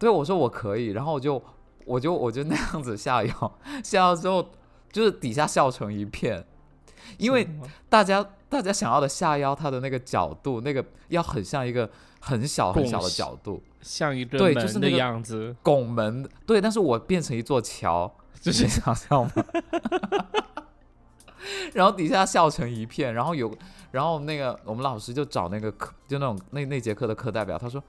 [0.00, 0.86] 吗对，我说我可以。
[0.88, 1.40] 然后我就
[1.84, 4.50] 我就我就那样子下腰，下腰之后
[4.90, 6.44] 就是底下笑成一片，
[7.18, 7.46] 因为
[7.88, 16.26] 大家大家想要的下腰，它的那个角度，那个要很像一个很小很小的角度，像一个对就是那个样子，拱门。
[16.46, 18.10] 对，但是我变成一座桥，
[18.40, 19.32] 就是你想象吗？
[21.72, 23.50] 然后底下笑成一片，然后有，
[23.92, 27.82] 然后那个我们老师就找那个课，就那种那那节课的课代表，他说，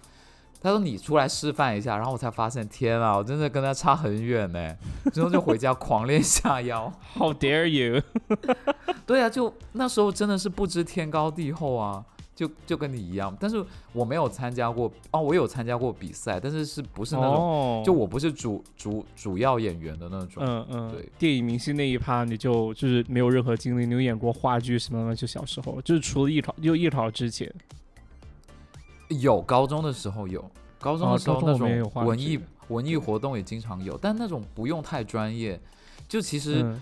[0.62, 4.76] 他说你出来示范一下，然后我才发现，天啊，我真的跟他差很远呢。
[5.12, 6.92] 之后就回家狂练下腰。
[7.16, 8.02] How dare you！
[9.08, 20.44] 对啊，就那时候真的是不知天高地厚啊，就就跟你一样，但是我没有参加过哦，我有参加过比赛，但是是不是那种，哦就我不是主主主要演员的那种。
[20.46, 25.16] 嗯嗯，对电影明星那一趴你就就是没有任何经历，你有演过话剧什么的？
[25.16, 27.52] 就小时候，就是除了艺考，就艺考之前，
[29.20, 30.44] 有高中的时候有，
[30.80, 35.60] 高中哦的时候那种文艺、剧文艺活动也经常有，但那种不用太专业，
[36.08, 36.82] 就其实嗯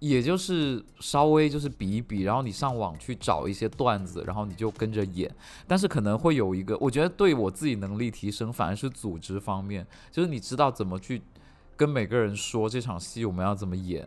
[0.00, 5.28] 也就是稍微就是比一比，然后你上网去找一些段子，然后你就跟着演，
[5.66, 11.20] 但是可能会有一个，我觉得对我自己能力提升反而是组织方面，就是你知道怎么去
[11.76, 14.06] 跟每个人说这场戏我们要怎么演，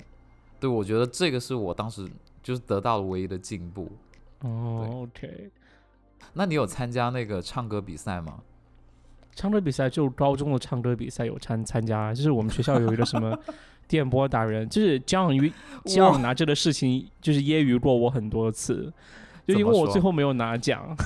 [0.62, 2.10] 对我觉得这个是我当时
[2.41, 3.91] 就是得到了唯一的进步。
[4.39, 5.52] 哦，OK，
[6.34, 8.40] 那你有参加那个唱歌比赛吗？
[9.34, 13.38] 唱歌比赛就高中的唱歌比赛有参参加，就是我们学校有一个什么
[13.88, 15.52] 电波达人，就是姜于
[15.86, 18.92] 姜拿这个事情就是揶揄过我很多次，
[19.48, 20.96] 就因为我最后没有拿奖。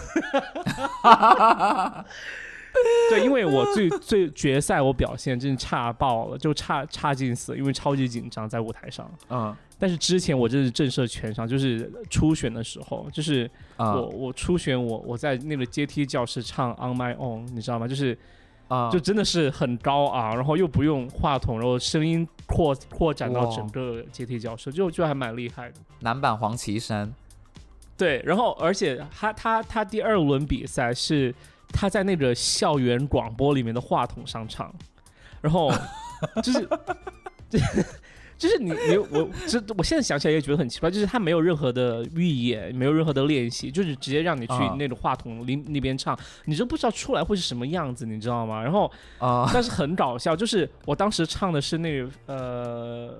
[3.09, 9.09] 对，因为我最最决赛我表现真的差爆了，就差差劲死，因为超级紧张在舞台上。
[9.29, 17.85] 嗯但是之前我真是震慑全场，就是初选的时候，就是啊我我初选我我在那个阶梯教室唱 On My Own，你知道吗？
[17.85, 18.17] 就是
[18.69, 25.75] 啊，就真的是很高昂，然后又不用话筒，然后声音扩扩展到整个阶梯教室，就就还蛮厉害的。
[25.99, 27.13] 男版黄绮珊。
[27.97, 31.35] 对，然后而且他他他第二轮比赛是
[31.73, 34.73] 他在那个校园广播里面的话筒上唱，
[35.41, 35.69] 然后
[36.41, 36.65] 就是。
[38.45, 48.61] 就是你你我这我现在想起来也觉得很奇怪，就是他没有任何的预演，没有任何的练习，就是直接让你去啊那种话筒里那边唱，你就不知道出来会是什么样子，你知道吗？
[48.61, 53.17] 然后啊 但是很搞笑，就是我当时唱的是那个呃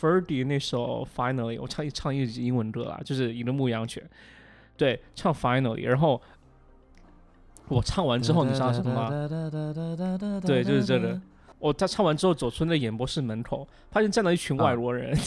[0.00, 4.02] Ferdy 那首 Finally，我唱一唱一支英文歌啦，就是一个牧羊犬，
[4.76, 6.20] 对，唱 Finally，然后
[7.68, 8.92] 我唱完之后，你知道什么？
[8.92, 9.08] 吗
[10.44, 11.20] 对，就是这个。
[11.64, 15.16] 我他唱完之后走出那演播室门口，发现站了一群外国人。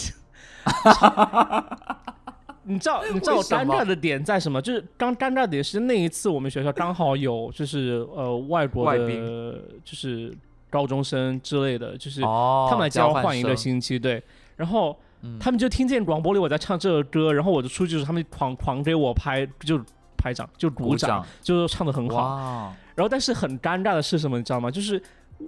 [2.62, 4.62] 你知道你知道尴尬的点在什么？
[4.62, 9.20] 就是刚尴尬的点是那一次我们学校刚好有就是呃外国外的宾
[9.84, 10.32] 就是
[10.70, 14.22] 高中生之类的，就是哦，他们来交换一个星期，对，
[14.56, 19.82] 然后嗯他们就听见广播里我在唱这个歌，然后我就出去的时候，他们狂狂给我拍，就
[20.16, 22.72] 拍掌，就鼓掌，鼓掌，就唱的很好。
[22.94, 24.70] 然后但是很尴尬的是什么，你知道吗？
[24.70, 25.02] 就是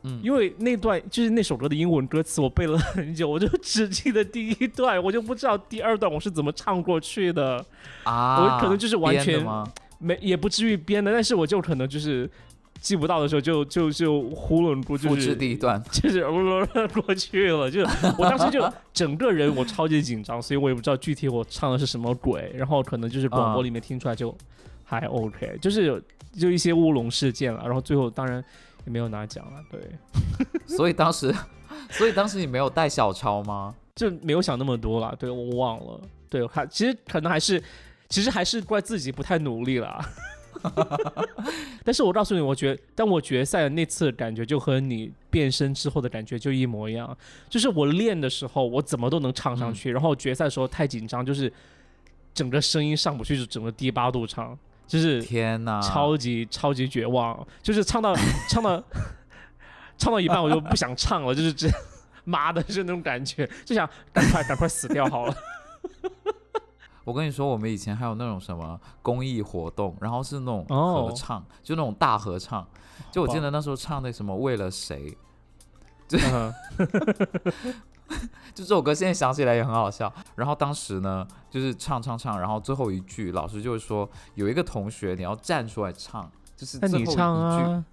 [0.04, 7.64] 嗯，因为那段就是那首歌的英文歌词我背了很久，我就只记得第一段，我就不知道第二段我是怎么唱过去的，
[8.04, 9.44] 啊，我可能就是完全？
[10.02, 12.30] 没也不至于编的，但是我就可能就是
[12.80, 16.24] 记不到的时候就就就囫囵过，就是第一段，就是
[16.94, 17.82] 过去了，就
[18.18, 24.34] 我当时就 整个人我超级紧张，所以我也不知道具体我唱的是什么鬼，然后可能就是广播里面听出来就
[24.86, 26.02] 还 OK，、就是有
[26.40, 28.42] 就一些乌龙事件了，然后最后当然
[28.86, 29.80] 也没有拿奖啊，对，
[30.68, 31.34] 所以当时，
[31.90, 33.74] 所以当时你没有带小抄吗？
[33.96, 37.62] 就没有想那么多了，对我忘了，对，还其实可能还是
[38.08, 40.00] 其实还是怪自己不太努力啦。
[41.86, 47.18] 但是我告诉你，我觉但我决赛的那次感觉就和你变身之后的感觉就一模一样，
[47.50, 51.52] 就是我练的时候我怎么都能唱上去，然后决赛的时候太紧张，就是
[52.34, 54.58] 整个声音上不去，就整个低八度唱，
[54.90, 58.12] 就是天哪，超级超级绝望，就是唱到
[58.50, 58.84] 唱到
[60.00, 61.70] 唱到一半我就不想唱了， 就是这
[62.24, 65.36] 妈的，就那种感觉，就想赶快赶快死掉好了。
[67.06, 71.08] 我跟你说，我们以前还有那种什么公益活动，然后是那种哦。
[71.08, 72.68] 合唱，就那种大合唱。
[73.12, 75.16] 就我记得那时候唱那什么为了谁，
[76.12, 76.54] 嗯
[78.54, 80.12] 就这首歌现在想起来也很好笑。
[80.36, 87.06] 然后当时呢，就是唱唱唱，然后最后一句老师就是说有一个同学你要站出来唱，就是那你。
[87.06, 87.84] 唱啊，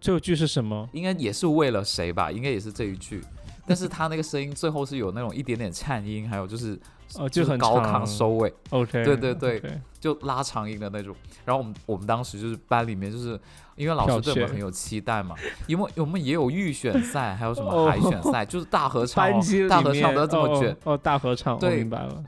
[0.00, 0.88] 最后一句是什么？
[0.92, 2.30] 应该也是为了谁吧？
[2.30, 3.22] 应该也是这一句，
[3.66, 6.78] 但是他那个声音最后是有那种一点点颤音，还有就是
[7.16, 11.14] 哦，就是很高亢收尾，OK，对对对就拉长音的那种。
[11.44, 13.38] 然后我们我们当时就是班里面就是
[13.76, 15.36] 因为老师对我们很有期待嘛，
[15.66, 19.30] 因为我们也有预选赛，还有什么哦海选赛， 就是大合唱、
[19.68, 20.72] 大合唱都要这么卷。
[20.72, 22.24] 哦哦，哦大合唱，我对明白了。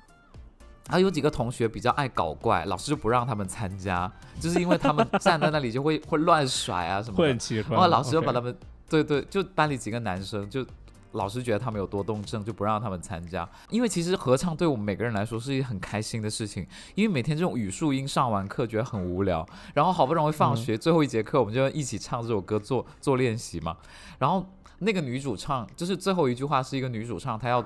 [0.91, 7.39] 还有几个同学比较爱搞怪，老师就不让他们参加，就是因为他们站在那里就会会乱甩啊什么的会很。
[7.39, 7.73] 奇怪。
[7.73, 8.57] 然后老师就把他们，
[8.89, 10.65] 对对，就班里几个男生，就
[11.12, 13.49] 老师觉得他们有多动症，就不让他们参加。
[13.71, 23.77] 因为其实合唱对我们每个人来说是一件很开心的事情，因为每天这种语数英上完课觉得很无聊，然后好不容易放学、最后一节课，我们就一起唱这首歌做做练习嘛。
[24.18, 24.44] 然后
[24.79, 27.64] 那个女主唱，就是最后一句话是一个女主唱，她要。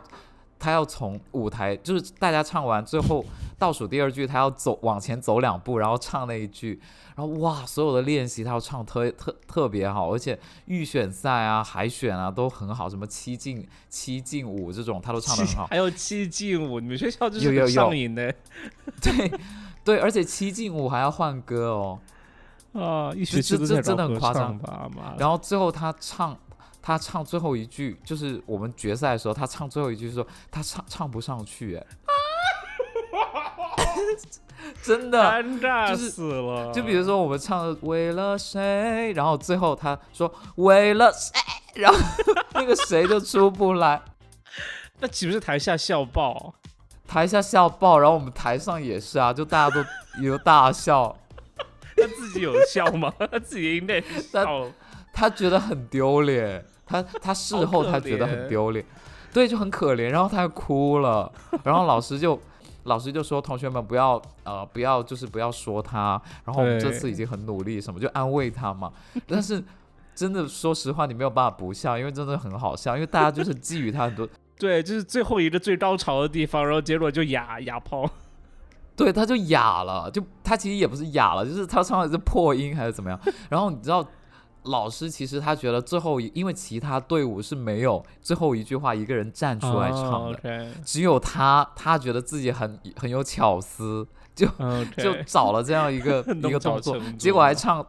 [0.62, 3.24] 她要从舞台，就是大家唱完最后
[3.58, 6.80] 倒数第二句，他要走往前走两步，然后唱那一句，
[7.16, 15.66] 然后哇，所有的练习他要唱特特特别好，而且预选赛啊、海选啊都很好，什么七进七进五这种他都唱得很好。
[15.66, 18.32] 还有七进五，你们学校就是有上瘾的
[19.02, 19.32] 对
[19.84, 21.98] 对，而且七进五还要换歌哦。
[22.74, 23.12] 啊！
[23.14, 24.58] 一学期这这都在真的很夸张
[25.18, 26.34] 然后最后他唱，
[26.82, 31.86] 她唱最后一句，就是我们决赛的时候，他唱最后一句说他唱唱不上去，哎，
[34.82, 35.22] 真的。
[35.22, 36.72] 尴尬就是死了。
[36.72, 41.32] 就比如说我们唱的为了谁，然后最后他说为了谁，
[41.76, 41.98] 然后
[42.54, 44.02] 那个谁就出不来，
[44.98, 46.52] 那岂不是台下笑爆？
[47.06, 49.84] 台下笑爆，然后我们台上也是啊，就大家都
[50.20, 51.16] 有大笑，
[51.96, 53.12] 他自己有笑吗？
[53.30, 54.72] 他自己应该笑了。
[55.12, 58.84] 他觉得很丢脸，他他事后他觉得很丢脸，
[59.32, 61.32] 对，就很可怜，然后他还哭了，
[61.64, 62.38] 然后老师就。
[62.84, 68.92] 老师就说：“同学们不要呃不要就是不要说他，然后我们这次已经很努力，什么就安慰他嘛。
[69.24, 69.62] 但是
[70.16, 74.28] 真的说实话，你没有办法不笑，因为真的很好笑，因为大家就是寄予他很多
[74.58, 78.10] 对，就是最后一个最高潮的地方，然后结果就哑哑炮。
[78.96, 83.20] 对，他就哑了，就他其实也不是哑了，就是他唱的是破音还是怎么样。
[83.48, 84.04] 然后你知道，
[84.64, 94.46] 老师其实他觉得最后一，因为其他队伍是没有最后一句话一个人站出来唱哦的只有他，他觉得自己很很有巧思，就
[94.98, 97.84] 就找了这样一个一个动作结果还唱。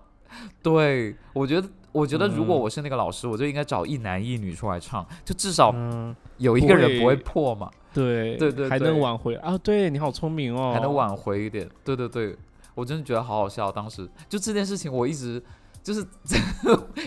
[0.61, 1.67] 对，我觉得。
[1.93, 7.69] 我觉得如果嗯我是那个老师，我就应该找一男一女出来唱，就至少嗯，有一个人不会会破嘛。
[7.93, 9.55] 对对对对还能挽回啊！
[9.59, 11.69] 对你好聪明哦，还能挽回一点。
[11.83, 12.35] 对对对，
[12.73, 13.71] 我真的觉得好好笑。
[13.71, 15.39] 当时就这件事情，我一直
[15.83, 16.03] 就是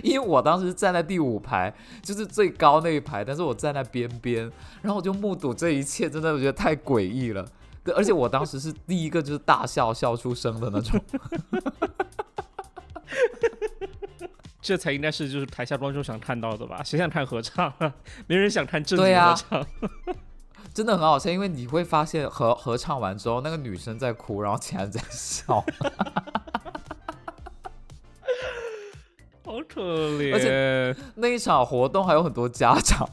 [0.02, 4.42] 因为我当时站在第五排，就是最高那一排，但是我站在边边，
[4.82, 7.44] 然后我就目睹这一切，真的我觉得太诡异了。
[7.82, 11.00] 对，而且我当时是第一个就是大笑笑出声的那种。
[14.60, 16.82] 这才应该是就是台下观众想看到的吧？
[16.82, 17.72] 谁想看合唱？
[18.26, 19.66] 没人想看正经合唱。
[20.74, 25.64] 真的很好笑，因为你会发现合合唱完之后，那个女生在哭，然后其他人在笑。
[29.68, 29.82] 可
[30.18, 33.08] 怜，而且那一场活动还有很多家长，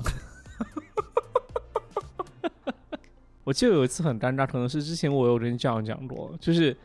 [3.43, 6.75] 我记得有一次很尴尬，可能是之前我有跟你这样讲过，就是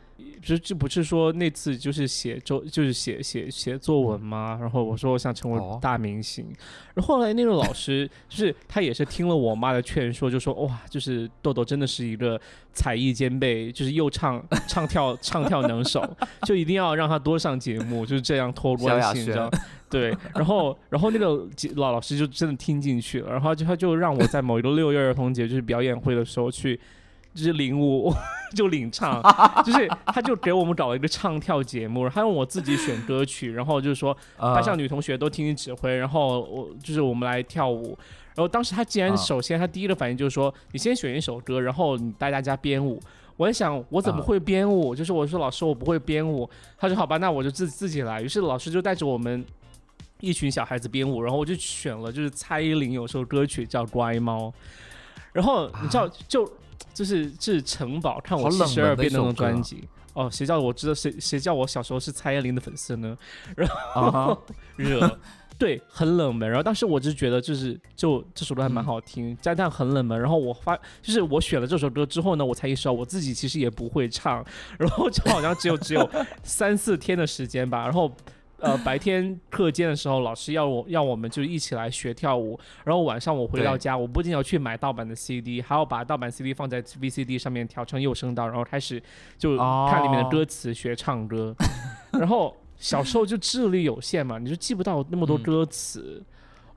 [0.41, 4.57] 就这不是说那次就是写周就是写写写作文吗？
[4.59, 6.45] 然后我说我想成哦为大明星，
[6.93, 12.39] 然后后来那个老师就是他也是听了我妈的劝说，就说哇，就是豆豆真的是一个
[12.73, 16.03] 才艺兼备，就是又唱唱跳唱跳能手，
[16.47, 19.49] 就一定要让他多上节目，就是这样托关系，你知道。
[19.89, 26.79] 对，然后然后那个老老师就真的听进去了，然后就他就让我在某一个六一儿童节就是表演会的时候去，
[27.33, 28.13] 就是领舞
[28.55, 29.21] 就领唱，
[29.63, 37.97] 就是他就给我们搞了一个唱跳节目，然后他让我自己选歌曲，然后就是说呃班上女同学都听你指挥，然后我就是我们来跳舞。
[38.35, 42.99] 然后当时他既然啊首先他第一个反应就是说，你先选一首歌，然后你带大家编舞。
[43.37, 44.95] 我在想我怎么啊会编舞？
[44.95, 48.21] 就是我说老师我不会编舞，他说好吧，那我就自自己来。
[48.21, 49.45] 于是老师就带着我们
[50.19, 54.47] 一群小孩子编舞，然后我就选了就是蔡依林有首歌曲叫《乖猫》，
[55.31, 56.49] 然后你知道就
[56.93, 59.87] 就是是城堡看我七十二变那种专辑。
[60.13, 63.15] 哦，谁叫我知道谁谁叫我小时候是蔡依林的粉丝呢？
[63.93, 64.37] 啊哈
[64.75, 65.19] 热，
[65.57, 66.49] 对，很冷门。
[66.49, 70.19] 然后当时我就觉得，就是就这首歌还蛮好听，但但很冷门。
[70.19, 74.43] 然后我发，就是我选了这首歌之后呢，我才意识到我自己其实也不会唱，
[74.77, 76.09] 然后就好像只有只有
[76.43, 77.83] 三四天的时间吧。
[77.83, 78.11] 然后
[78.59, 89.01] 呃，白天课间的时候，老师要我要我们就一起来学跳舞，然后晚上我回到家，我不仅要去买盗版的 CD，还要把盗版 CD 放在 VCD 上面调成右声道，然后开始
[89.37, 91.55] 就看里面的哦歌词学唱歌，
[92.11, 92.55] 然后。
[92.81, 96.23] 小时候就智力有限嘛，你就记不到那么多嗯歌词。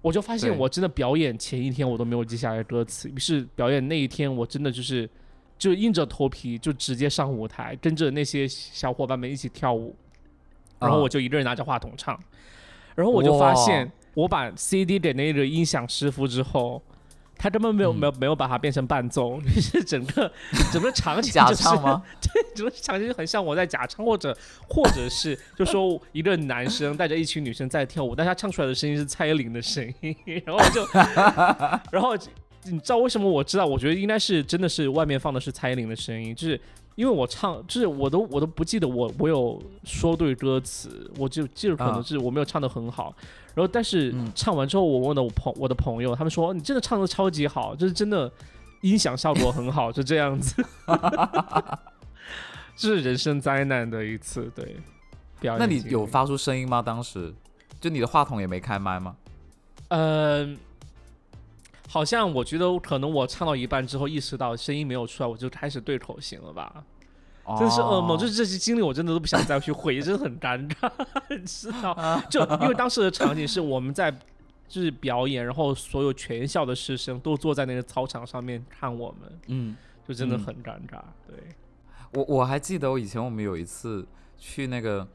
[0.01, 5.09] 我就发现我真的表演前一天我都没有记下来歌词，于是表演那一天我真的就是
[5.57, 9.95] 就硬着头皮就直接上舞台，跟着那些小伙伴们一起跳舞，
[10.83, 12.19] 然后啊我就一个人拿着话筒唱，
[12.95, 16.83] 然后我就发现我把 CD 给那个音响师傅之后。
[17.39, 20.31] 他根本没有、嗯没有没有把它变成伴奏，就 是整个
[20.73, 22.01] 整个场景就是唱吗？
[22.55, 24.37] 整个场景就很像我在假唱，或者
[24.69, 30.15] 或者是就说一个男生带着一群女生在跳舞，但他唱出来的声音是蔡依林的声音，
[30.45, 30.87] 然后就，
[31.91, 32.15] 然后
[32.65, 33.67] 你知道为什么我知道？
[33.67, 36.61] 我觉得应该是真的是外面放的是蔡依林的声音，就是
[36.95, 43.15] 因为我唱，就是我都我都不记得我我有说对歌词，我就记得可能啊是我没有唱的很好，
[43.55, 48.31] 然后但是嗯唱完之后，我问了我朋我的朋友，他们说你真的唱的超级好，就是真的
[48.83, 50.65] 音响效果很好，就这样子。
[52.77, 54.77] 这 是人生灾难的一次，对。
[55.41, 55.83] 表演那你？
[55.91, 56.81] 有发出声音吗？
[56.81, 57.35] 当时
[57.81, 59.17] 就你的话筒也没开麦吗？
[59.89, 60.57] 嗯、
[61.93, 66.83] 好像我觉得可能我唱到一半之后意识到声音没有出来，我就开始对口型了吧。
[67.59, 70.91] 真的是噩梦，哦就是这些经历我真的都不想再去回忆，真的很尴尬，
[71.29, 72.23] 你知道？
[72.31, 74.11] 就因为当时的场景是我们在
[74.67, 79.77] 就是表演，然后所有全校的师生都坐在那个操场上面看我们，嗯，
[80.09, 81.03] 就真的嗯很尴尬。
[81.27, 81.37] 对，
[82.15, 84.07] 我我还记得我以前我们有一次
[84.39, 85.07] 去那个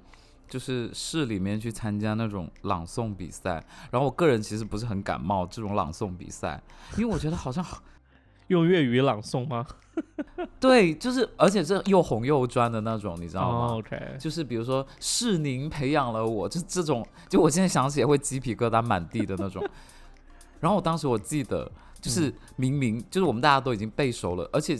[0.48, 6.62] 就是市里面去参加那种朗诵比赛，然后我个人其实不是很感冒这种朗诵比赛，
[6.98, 7.64] 因为我觉得好像
[8.48, 9.66] 用粤语朗诵吗？
[10.60, 13.84] 对，就是而且这又红又专的那种，你知道吗？
[14.20, 19.68] 就是比如说是您培养了我，就这种，就我现在想起来会鸡皮疙瘩满地的那种。
[20.62, 21.70] 然后我当时我记得，
[22.00, 24.78] 就是明明就是我们大家都已经背熟了，而且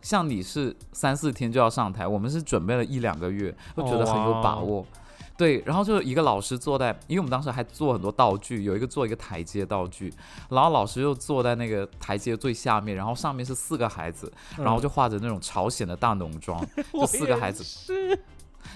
[0.00, 4.86] 像你是三四天就要上台，我们是准备了一两个月，都觉得很有把握。
[5.38, 10.12] 对，然后就一个老师坐在，因为我们当时还做很多道具，有一个做一个台阶道具，
[10.50, 16.60] 然后老师就坐在那个台阶最下面，然后上面是四个孩子，然后就画着那种朝鲜的大浓妆，
[16.92, 18.18] 就四个孩子是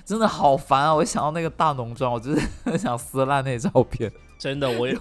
[0.05, 0.95] 真的好烦啊！
[0.95, 4.11] 我一想到那个大浓妆，我真的很 想撕烂那照片。
[4.39, 4.99] 真的，我有，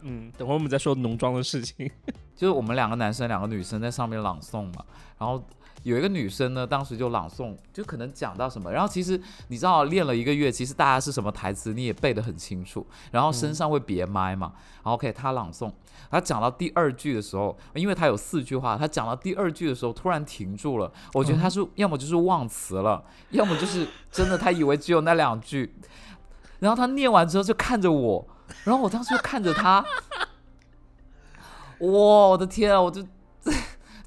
[0.00, 1.90] 嗯，等会儿我们再说浓妆的事情。
[2.34, 4.84] 就是我们两个男生、两个女生在上面朗诵嘛，
[5.18, 5.40] 然后
[5.82, 15.72] 有一个女生呢，当时就朗诵，就可能讲到什么，然后其实你知道练了一个月，其实大家是什么台词你也背得很清楚，然后身上会别麦嘛，然后 OK 她朗诵，
[16.10, 25.74] 她讲到第二句的时候，因为她有四句话，她讲到第二句的时候突然停住了，我觉得她是要么就是忘词了，要么就是真的她以为只有那两句，
[26.60, 28.28] 然后她念完之后就看着我，
[28.64, 29.84] 然后我当时就看着她。
[31.80, 32.80] 哇，我的天啊！
[32.80, 33.04] 我就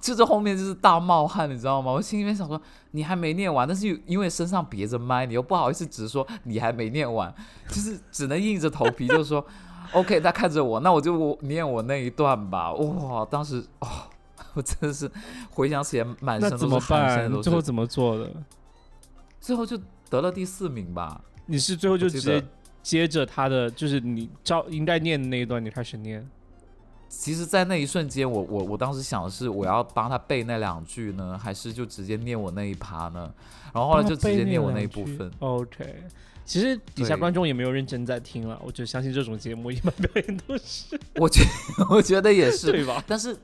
[0.06, 1.92] 就这后面就是大冒汗，你知道吗？
[1.92, 7.34] 我心里面想说，你还没念完，但是因为身上别着麦，你又不好意思直说你还没念完，
[7.70, 9.44] 就是只能硬着头皮，就是说
[9.94, 12.72] ，OK，他看着我，那我就我念我那一段吧。
[12.72, 13.88] 哇，当时哦，
[14.54, 15.10] 我真的是
[15.50, 17.32] 回想起来满身都那怎么是汗，现在办？
[17.32, 17.44] 都是。
[17.46, 18.32] 最后怎么做的？
[19.42, 19.76] 最后就
[20.08, 21.20] 得了第四名吧。
[21.48, 22.46] 你是最后就直接
[22.84, 26.30] 接着他的，就是你照应该念的那一段，你开始念。
[27.08, 33.34] 其实，在那一瞬间，我我我当时想的是，我要帮他背那两句呢，还是就直接念我那一趴呢？
[33.74, 35.32] 然后后来就直接念我那一部分。
[35.40, 36.04] OK，
[36.46, 41.42] 其实底下观众也没有认真在听了，我就相信这种节目一般表演都是，我觉
[41.90, 43.04] 我觉得也是，对吧？
[43.08, 43.36] 但是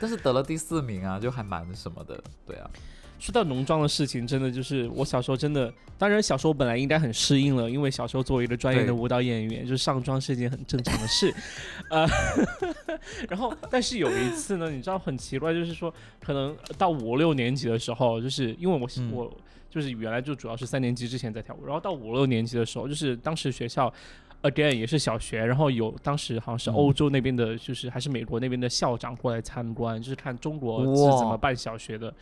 [0.00, 2.70] 但是得了第四名啊，就还蛮什么的，对啊，
[3.22, 11.32] 说到浓妆的事情，真的就是我小时候真的，当然小时候本来应该很适应了，因为小时候作为一个专业的舞蹈演员，就是上妆是一件很正常的事，
[11.88, 12.04] 呃，
[13.30, 19.12] 然后但是有一次呢，你知道很奇怪，就是说可能到五六年级的时候，就是因为我、嗯。
[19.12, 19.32] 我
[19.70, 23.90] 就是原来就主要是三年级之前在跳舞，然后到五六年级的时候，就是当时学校。
[24.42, 26.74] again 也是小学，然后有当时好像是嗯。
[26.74, 32.12] 欧洲那边的，就是还是美国那边的校长过来参观，就是看中国是怎么办小学的，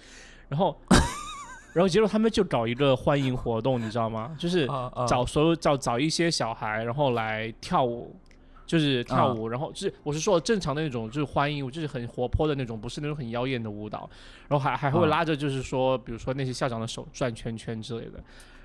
[0.51, 0.77] 然后
[1.73, 4.37] 然后结果他们就搞一个欢迎活动，你知道吗？
[4.39, 4.67] 就是
[5.09, 8.15] 找所有找找一些小孩，然后来跳舞，
[8.67, 14.11] 就是跳舞，然后就是我是说正常的那种，就是欢迎，就是很活泼的那种，不是那种很妖艳的舞蹈，
[14.49, 18.23] 然后还还会嗯拉着就是说，比如说那些校长的手转圈圈之类的。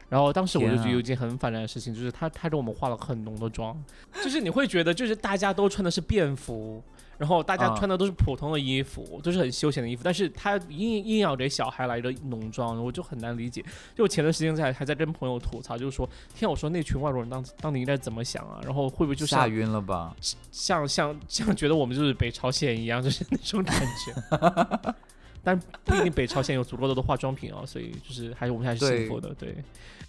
[0.08, 3.76] 然后当时我就觉得有一件很反常的事情，就是他他给我们化了很浓的妆，
[4.24, 6.82] 就是你会觉得就是大家都穿的是便服，
[7.18, 13.64] 然后大家啊穿的都是普通的衣服，都是很休闲的衣服，但是他硬硬要给小孩来个浓妆，我就很难理解。
[13.96, 18.60] 就我前段时间在还在跟朋友吐槽，就是说，天啊，我说那群外国人当当年应该怎么想啊？
[18.64, 20.16] 然后会不会就吓晕了吧？
[20.52, 24.96] 像像像觉得我们就是北朝鲜一样，就是那种感觉。
[25.44, 29.32] 但不一定北朝鲜有足够多的化妆品哦，所以就是还是我们还是幸福的。
[29.36, 29.56] 对，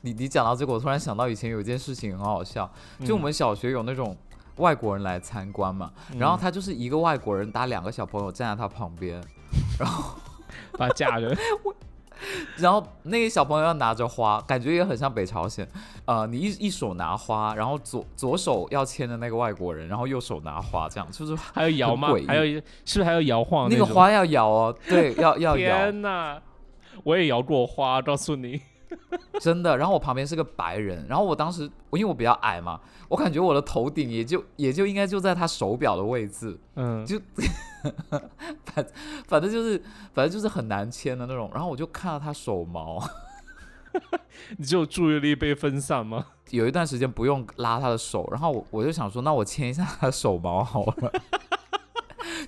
[0.00, 2.72] 你你讲到这个，我突然想到以前有一件事情很好笑，
[3.04, 4.16] 就我嗯们小学有那种
[4.56, 9.20] 外国人来参观嘛，然后他就是一个外国人搭两个小朋友站在他旁边，
[10.78, 11.36] 把它架着，
[12.56, 15.68] 然后那个小朋友要拿着花，感觉也很像北朝鲜。
[16.06, 22.08] 呃，你一一手拿花，然后左左手要牵着那个外国人，然后右手拿花，这样就是还有摇吗？
[22.26, 26.40] 还有是不是还要摇晃种那个花要摇哦，对，要 要摇，天哪！
[27.04, 28.62] 我也摇过花，告诉你，
[29.40, 29.76] 真的。
[29.76, 31.62] 然后我旁边是个白人，然后我当时
[31.92, 37.20] 因为我比较矮嘛，我感觉我的头顶也就也就应该就在他手表的位置，嗯，就
[38.64, 38.86] 反
[39.26, 39.82] 反正就是
[40.12, 41.50] 反正就是很难牵的那种。
[41.52, 43.02] 然后我就看到他手毛，
[44.58, 46.26] 你就有注意力被分散吗？
[46.50, 51.12] 有一段时间不用拉他的手，然后我我就想说，那我牵一下他的手毛好了。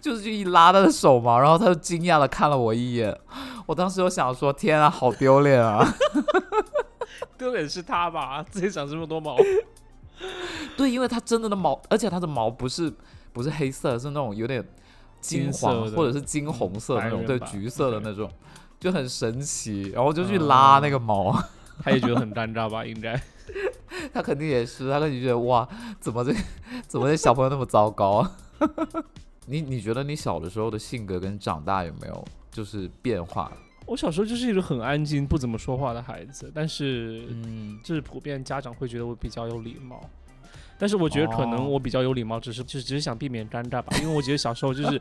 [0.00, 3.16] 就是去一拉他的手嘛，然后他就惊讶的看了我一眼。
[3.66, 5.86] 我当时就想说，天啊，好丢脸啊！
[7.36, 8.42] 丢脸是他吧？
[8.42, 9.36] 自己长这么多毛，
[10.76, 12.92] 对，因为它真的的毛，而且它的毛不是
[13.32, 14.66] 不是黑色，是那种有点
[15.20, 18.30] 金金黄色或者是金红色的那种，对，橘色的那种，
[18.80, 19.90] 就很神奇。
[19.94, 21.32] 然后就去拉那个毛，
[21.84, 22.84] 他也觉得很尴尬吧？
[22.84, 23.20] 应该。
[24.12, 25.66] 他肯定也是，他肯定觉得哇，
[26.00, 26.34] 怎么这
[26.86, 28.32] 怎么这小朋友那么糟糕啊？
[29.48, 33.50] 你你觉得你小的时候的性格跟长大有没有就是变化？
[33.86, 39.98] 我小时候就是一个很安静、不怎么说话的孩子，但是嗯，就是普遍家长会觉得我比较有礼貌。
[40.78, 45.00] 但是我觉得可能哦我比较有礼貌，只是就是只是想避免尴尬吧，因为我觉得小时候就是，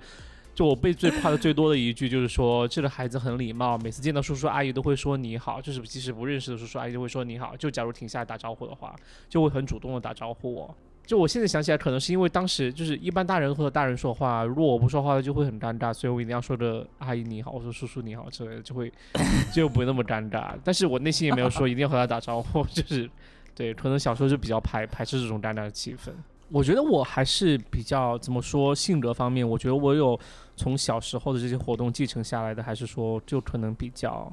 [0.56, 8.96] 就我被最夸的最多的一句就是说这个孩子很礼貌，每次见到叔叔阿姨都会说你好，就是即使不认识的叔叔阿姨都会说你好，就假如停下来打招呼的话，
[9.28, 10.76] 就会很主动的打招呼我。
[11.08, 18.92] 就我现在想起来，可能是因为当时就是一般大人和大人说话，如果我不说话就会很尴尬，所以我一定要说着阿姨你好，我说叔叔你好之类的，就会
[19.56, 20.54] 就不会那么尴尬。
[20.66, 23.10] 但是我内心也没有说一定要和他打招呼， 就是
[23.56, 26.12] 对，可能小时候就比较排排斥这种尴尬的气氛。
[26.50, 30.20] 我觉得我还是比较怎么说性格方面，我觉得我有
[30.56, 34.32] 从小时候的这些活动继承下来的，还是说就可能比较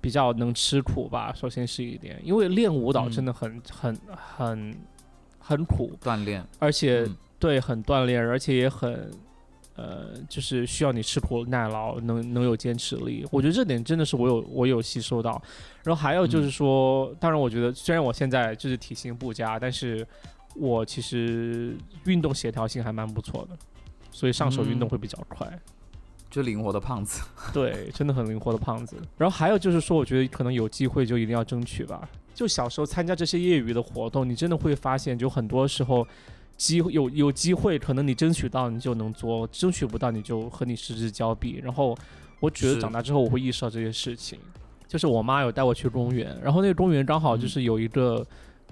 [0.00, 1.32] 比较能吃苦吧。
[1.34, 3.98] 首先是一点，因为练舞蹈真的很、很
[4.36, 4.76] 很
[5.38, 9.10] 很苦，锻炼，而且嗯对很锻炼，而且也很
[9.76, 13.24] 呃，就是需要你吃苦耐劳，能能有坚持力。
[13.30, 15.40] 我觉得这点真的是我有我有吸收到。
[15.84, 20.04] 然后还有就是说，当然我觉得虽然我现在就是体型不佳，但是
[20.56, 23.56] 我其实运动协调性还蛮不错的，
[24.10, 25.48] 所以上手运动嗯会比较快。
[26.28, 27.22] 就灵活的胖子。
[27.54, 28.96] 对，真的很灵活的胖子。
[29.16, 32.06] 然后还有就是说，我觉得可能有机会就一定要争取吧。
[32.38, 36.06] 就小时候参加这些业余的活动，你真的会发现，就很多时候
[36.56, 41.60] 机会有有机会，可能你争取到你就能做，争取不到你就和你失之交臂。
[41.64, 41.98] 然后
[42.38, 44.38] 我觉得长大之后我会意识到这些事情。
[44.86, 48.24] 就是我妈有带我去公园，然后那个公园刚好就是有一个、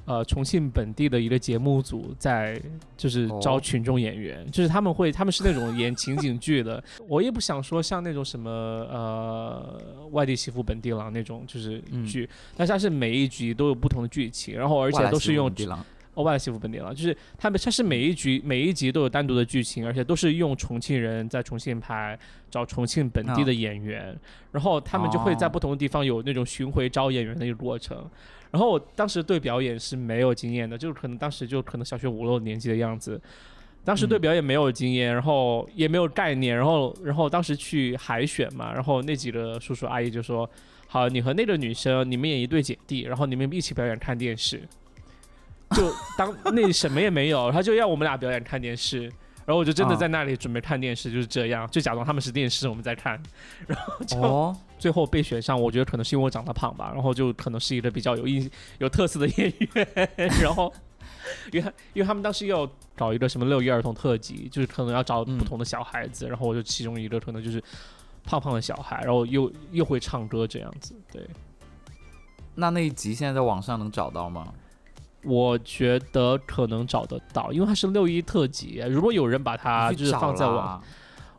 [0.07, 2.59] 呃重庆本地的一个节目组在
[2.97, 9.81] 就是招哦群众演员，就是他们会他们是那种演情景剧的，我也不想说像那种什么呃
[10.13, 12.07] 外地媳妇本地郎那种就是嗯。
[12.07, 15.85] 剧，但是它是每一集都有不同的剧情，然后而且都是用本地郎
[16.15, 22.17] 哦，外来媳妇本地郎，就是他们，它是每一局每一集都有单独的剧情，而且都是用重庆人在重庆拍，
[22.49, 24.17] 找重庆本地的演员，
[24.53, 28.09] 然后他们就会在哦不同的地方有那种巡回招演员的一个过程。
[28.57, 33.21] 然后我当时对表演是没有经验的，就是可能当时就可能小学五六年级的样子，
[33.85, 34.21] 当时对嗯。
[34.23, 40.49] 表演没有经验，然后也没有概念，然后然后当时去海选嘛，然后那几个叔叔阿姨就说
[40.89, 44.63] ：“好，你和那个女生，你们演一对姐弟，然后你们一起表演看电视。”
[45.77, 49.13] 就当那什么也没有，他就要我们俩表演看电视，
[49.47, 53.19] 然后我就真的啊在那里准备看电视，就是这样，就假装他们是电视，我们在看，
[53.67, 60.73] 然后就、哦， 最后被选上，我觉得可能是因为我长得胖吧，然后就可能是一个比较有意有特色的演员，然后
[61.53, 67.63] 因为他因为他们当时要搞一个什么六一儿童特辑，就是可能要找嗯不同的小孩子，然后我就其中一个可能就是
[68.25, 71.23] 胖胖的小孩，然后又又会唱歌这样子，对。
[72.59, 74.53] 那那一集现在在网上能找到吗？
[75.27, 78.81] 我觉得可能找得到，因为它是六一特辑。
[78.89, 80.81] 如果有人把它就是放在网，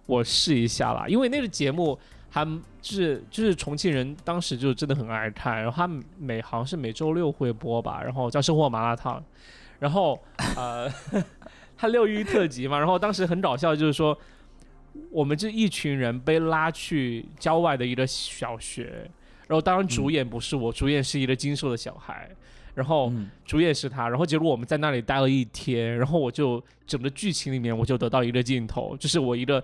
[0.05, 1.05] 我试一下啦。
[1.07, 1.97] 因为那个节目
[2.29, 2.45] 还
[2.81, 9.19] 就是就是重庆人当时就真的很爱看，然后他每好像是每周六会播吧，然后叫《生活麻辣烫》，
[9.79, 10.21] 然后
[10.57, 10.91] 呃，
[11.77, 14.17] 他六一特辑嘛，然后当时很搞笑，就是说
[15.11, 19.09] 我们这一群人被拉去郊外的一个小学，
[19.47, 22.29] 然后当然主演不是我，主演是一个精瘦的小孩。
[22.77, 29.61] 然后嗯主演是他，然后结果我们在那里待了一天，然后我就整个剧情里面我就得到一个镜头，就是我一个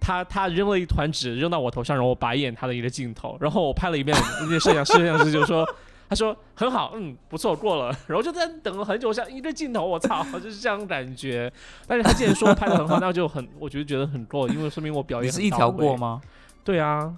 [0.00, 5.64] 他他扔了一团纸扔到我头上，然后我白眼他的一个镜头，然后我拍了一遍，那个摄像摄像师就说。
[6.08, 7.86] 他说很好，嗯，不错，过了。
[8.06, 11.52] 然后就在等了很久，像一个镜头，我操，就是这样感觉。
[11.84, 16.20] 但是他既然说拍的很好，那就很，我觉得觉得很够，因为说明我表演是一条过吗？
[16.62, 17.12] 对啊，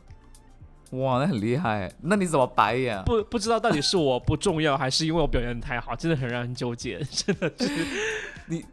[0.93, 1.91] 哇，那很厉害。
[2.03, 3.03] 那你怎么白眼？
[3.05, 6.99] 不不知道到底是我不重要，还是因为我表现的太好，真的很让人纠结。
[7.11, 7.70] 真的是
[8.47, 8.64] 你，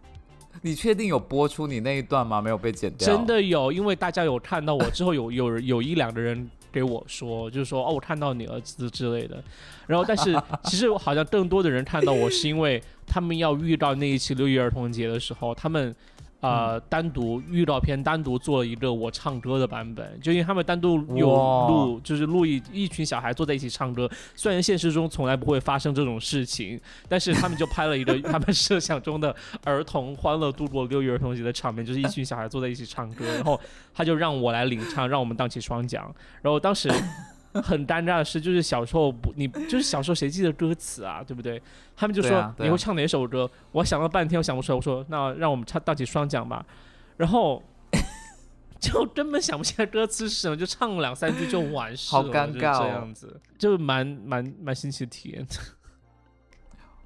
[0.62, 2.42] 你确定有播出你那一段吗？
[2.42, 3.06] 没有被剪掉？
[3.08, 6.50] 真的有，因为大家有看到我之后，有有有一两个人。
[6.72, 9.42] 给我说，就是说哦，我看到你儿子之类的，
[9.88, 15.96] 然后但是 其实好像更多的人看到我是因为他们要遇到那一期六一儿童节的时候，他们。
[16.46, 24.08] 呃，单独预告片单独做了一个我唱歌的版本，就因为他们单独有录，就是录一一群小孩坐在一起唱歌。
[24.36, 26.80] 虽然现实中从来不会发生这种事情，
[27.10, 33.60] 但是他们就拍了一个 他们设想中的儿童欢乐度过六一儿童节的场面，就是一群小孩坐在一起唱歌，然后
[33.92, 36.04] 他就让我来领唱，让我们荡起双桨。
[36.44, 36.92] 然后当时。
[37.64, 41.62] 很尴尬的事，就是小时候不，你就是小时候谁记得歌词啊，对不对？
[41.96, 43.50] 他们就说你会唱哪首歌？
[43.72, 44.76] 我想了半天，我想不出来。
[44.76, 46.66] 我说那让我们唱荡起双桨吧，
[47.16, 47.64] 然后
[48.82, 52.24] 就根本想不起来歌词是什么，就唱两三句就完事了。
[52.24, 55.48] 好尴尬，这样子就蛮蛮蛮新奇的体验。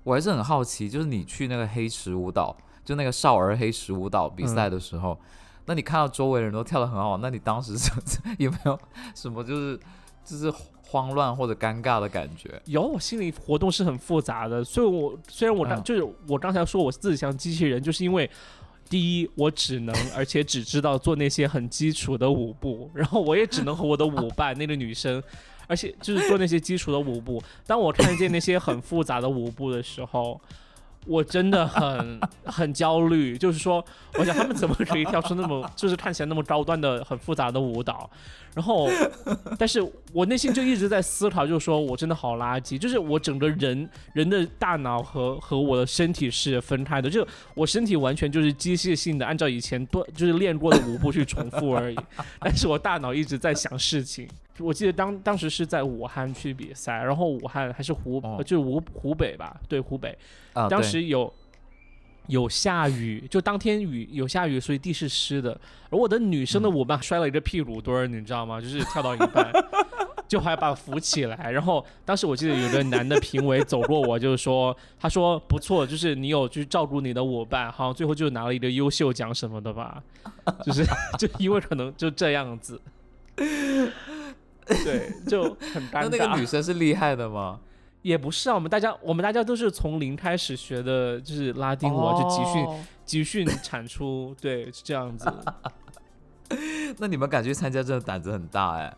[0.03, 5.19] 我还是很好奇，就是你去那个黑池舞蹈，就那个少儿黑池舞蹈比赛的时候，
[5.67, 7.75] 那你看到周围人都跳的很好，那你当时
[8.39, 8.79] 有没有
[9.13, 9.79] 什么就是？
[10.23, 10.51] 就是
[10.81, 12.61] 慌乱或者尴尬的感觉。
[12.65, 18.29] 有，我心理活动是很复杂的，所以我虽然我刚就是我刚才说我自己像机器人，就是因为
[18.89, 25.21] 第一我只能而且只知道做那些很基础的舞步，然后我也只能和我的舞伴那个女生，
[25.67, 27.41] 而且就是做那些基础的舞步。
[27.65, 30.39] 当我看见那些很复杂的舞步的时候。
[31.05, 33.83] 我真的很 很焦虑，就是说，
[34.15, 38.09] 我想他们怎么可以跳出那么 就是看起来那么高端的很复杂的舞蹈，
[38.53, 38.89] 然后，
[39.57, 39.81] 但是
[40.13, 47.25] 我内心就一直在思考，就是说我真的好垃圾，就是我整个人人的大脑和和我的身体是分开的，就
[47.55, 51.97] 我身体完全就是机械性的按照以前多就是练过的舞步去重复而已，
[52.39, 54.27] 但是我大脑一直在想事情。
[54.59, 60.17] 我记得当当时是在武汉去比赛，然后武汉还是湖，就是湖湖北吧，对湖北，
[60.69, 61.31] 当时有
[62.27, 65.59] 有下雨，就当天雨有下雨，所以地是湿的。
[65.89, 68.61] 而我的女生的舞伴摔了一个屁股墩儿，你知道吗？
[68.61, 69.51] 就是跳到一半，
[70.27, 71.51] 就还把扶起来。
[71.51, 80.03] 然后当时我记得有个男的评委走过我，就是说，他说不错，就是你有去照顾你的舞伴，好像最后就拿了一个优秀奖什么的吧，
[80.63, 80.85] 就是
[81.17, 82.79] 就因为可能就这样子。
[84.85, 85.43] 对，就
[85.73, 86.09] 很尴尬。
[86.09, 87.59] 那那个女生是厉害的吗？
[88.01, 92.67] 也不是啊，我们大家我们大家都是从零开始学的，就是拉丁舞，就集训
[93.03, 95.29] 集训产出，对，是这样子。
[96.97, 98.95] 那你们敢去参加，真的胆子很大哎。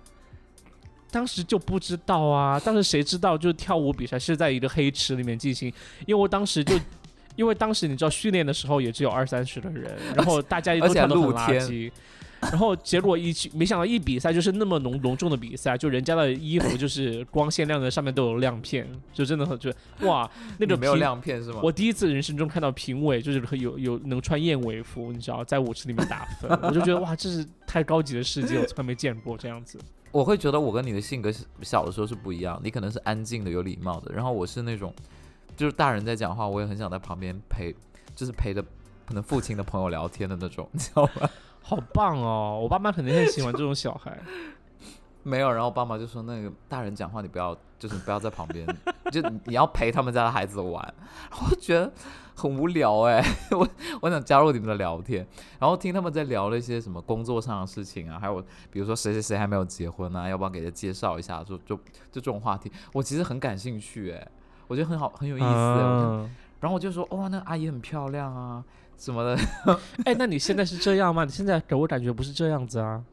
[1.09, 5.67] 当时就不知道啊，当时谁知道，就是跳舞比赛是在一个黑池里面进行，
[6.05, 6.80] 因为我当时就，
[7.36, 11.91] 因为当时你知道训练的时候也只有二三十个人，然后大家都跳得很垃圾。
[12.41, 19.71] 然后结果一去，没想到一比赛就是那么浓隆重的比赛，就人家的衣服就是 光鲜亮的，上面都有亮片，就真的很就
[20.01, 21.59] 哇，那个没有亮片是吗？
[21.61, 29.79] 我第一次人生中看到评委就是有有能穿燕尾服，你知道，在舞池里面打分，我就觉得哇，这是太高级的世界，我从来没见过这样子。
[30.11, 31.31] 我会觉得我跟你的性格
[31.61, 34.93] 小的时候是不一样，你可能是安静的、有礼貌的，然后我是那种
[35.55, 37.73] 就是大人在讲话，我也很想在旁边陪，
[38.15, 38.61] 就是陪着
[39.05, 41.29] 可能父亲的朋友聊天的那种，你知道吗？
[41.62, 42.59] 好棒哦！
[42.62, 44.20] 我爸妈肯定很喜欢这种小孩。
[45.24, 48.66] 没有，然后我爸妈就说：“那个大人讲话，你不要，就是不要在旁边，
[49.12, 50.93] 就你要陪他们家的孩子玩。”
[51.47, 51.91] 我觉得
[52.34, 53.68] 很无聊哎， 我
[54.01, 55.26] 我想加入你们的聊天，
[55.59, 61.43] 然后听他们在聊那些什么工作上的事情啊，还有比如说谁谁谁还没有结婚啊，要不要给他介绍一下？
[61.43, 61.82] 就就就
[62.14, 64.28] 这种话题，我其实很感兴趣哎，
[64.68, 66.30] 我觉得很好，很有意思。
[66.59, 68.64] 然后我就说：“哇，那阿姨很漂亮啊。”
[69.01, 69.41] 什么的？
[70.05, 71.25] 哎，那你现在是这样吗？
[71.25, 73.03] 你现在给我感觉不是这样子啊。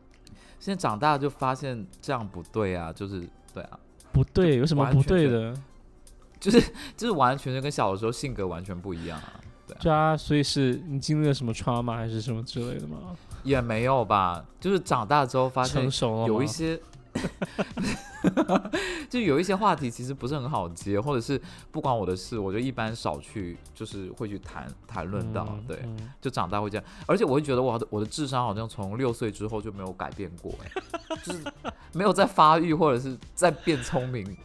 [0.61, 3.78] 现在长大就发现这样不对啊，就是对啊，
[4.12, 5.55] 不对，有什么不对的？
[6.39, 6.61] 就是
[6.95, 9.41] 就是完全就跟小的时候性格完全不一样啊。
[9.80, 13.16] 对啊，所以是你经历了什么 trauma 还是什么之类的吗？
[13.43, 15.89] 也没有吧，就是长大之后发现
[16.26, 16.78] 有一些。
[19.09, 21.41] 就有一些话题其实不是很好接，或者是
[21.71, 25.59] 不关我的事，我就一般少去，就是会去谈谈论到。
[25.66, 25.79] 对，
[26.21, 30.55] 就长大会这样，而且我会觉得我的我的智商好像从六岁之后就没有改变过，
[31.23, 31.43] 就是
[31.93, 34.37] 没有在发育或者是在变聪明，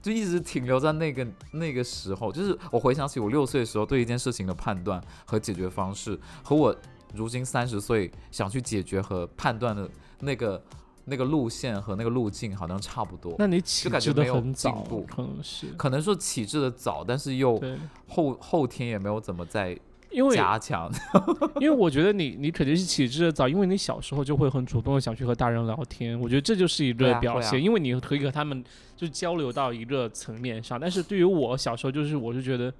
[0.00, 2.32] 就一直停留在那个那个时候。
[2.32, 6.74] 就是我回想起我六岁的时候对一件事情的判断和解决方式，和我
[7.14, 9.88] 如今三十岁想去解决和判断的
[10.20, 10.62] 那个
[11.06, 13.34] 那个路线和那个路径好像差不多。
[13.38, 17.60] 那你起志的感觉没有很早进步，可能是可能说起制的早，但是又，
[18.06, 19.78] 后后天也没有怎么在
[20.10, 20.90] 因为加强。
[21.60, 28.62] 因为我觉得你你肯定是起志的早，因为你小时候就会很主动的想去和大人聊天，我觉得这就是一个表现，因为你可以和他们
[28.96, 30.78] 就交流到一个层面上。
[30.78, 32.72] 但是对于我小时候，就是我就觉得。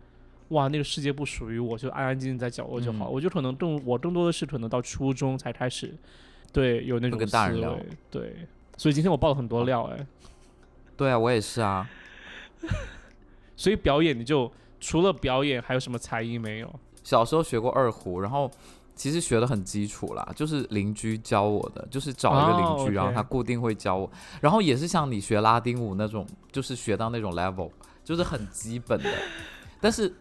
[0.51, 3.11] 哇，那个世界不属于我，就安安静静在角落就好。
[3.11, 5.93] 嗯我就可能更我更多的是可能到初中才开始，
[6.53, 7.79] 对，有那种跟大人聊，
[8.11, 8.47] 对。
[8.77, 10.07] 所以今天我爆了很多料，哎，
[10.97, 11.89] 对啊，我也是啊。
[13.57, 16.81] 所以表演你就除了表演还有什么才艺没有？
[17.03, 18.51] 小时候学过二胡，然后
[18.95, 27.71] 其实学的很基础啦，就是邻居教我的，就是找一个哦邻居，然后他固定会教我，然后也是像你学拉丁舞那种，就是学到那种 level，
[28.05, 29.11] 就是很基本的，
[29.81, 30.15] 但是。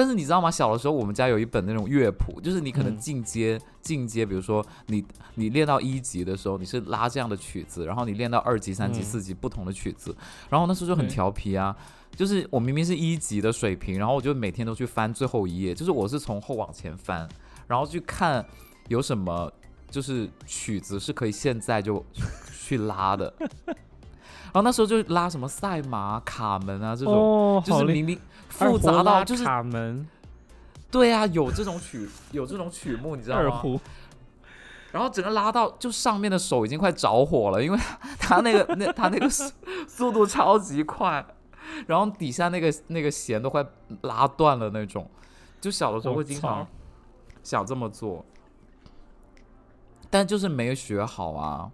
[0.00, 0.50] 但是你知道吗？
[0.50, 10.16] 小的时候我们家有一本那种乐谱，就是你可能嗯进阶、进阶，比如说你你练到一级的时候，你是拉这样的曲子，然后你练到二级、三级、嗯四级不同的曲子，
[10.48, 11.76] 然后那时候就很调皮啊，
[12.16, 17.28] 就是我明明是一级的水平，然后我就每天都去翻最后一页，就是我是从后往前翻，
[17.66, 18.42] 然后去看
[18.88, 19.52] 有什么
[19.90, 22.02] 就是曲子是可以现在就
[22.58, 23.34] 去拉的。
[24.52, 28.18] 然后那时候就拉什么赛马、卡门啊这种，哦，就是明明
[28.68, 30.06] 复杂到就是卡门。
[30.90, 33.62] 对啊，有这种曲有这种曲目，你知道吗？
[34.92, 37.78] 然后整个拉到就上面的手已经快着火了，因为
[38.18, 39.52] 他那个 那他那个速
[39.86, 41.24] 速度超级快，
[41.86, 43.64] 然后底下那个那个弦都快
[44.02, 45.08] 拉断了那种，
[45.60, 46.66] 就小的时候会经常
[47.44, 48.24] 想这么做，
[50.10, 51.70] 但就是没学好啊，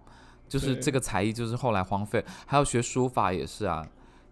[0.46, 3.82] 就是这个才艺就是后来荒废，还有学书法也是啊，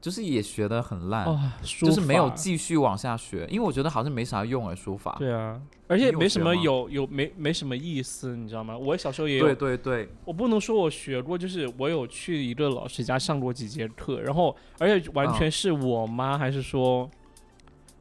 [0.05, 1.25] 就是也学的很烂。
[1.63, 5.17] 就是没有继续往下学，因为我觉得好像没啥用哎，书法。
[5.19, 8.77] 对啊，而且没什么有有没没什么意思，你知道吗？
[8.77, 17.11] 我小时候也有，对对对，我不能说我学过，就是我有去一个老师家上过几节课，然后而且完嗯全是我妈还是说，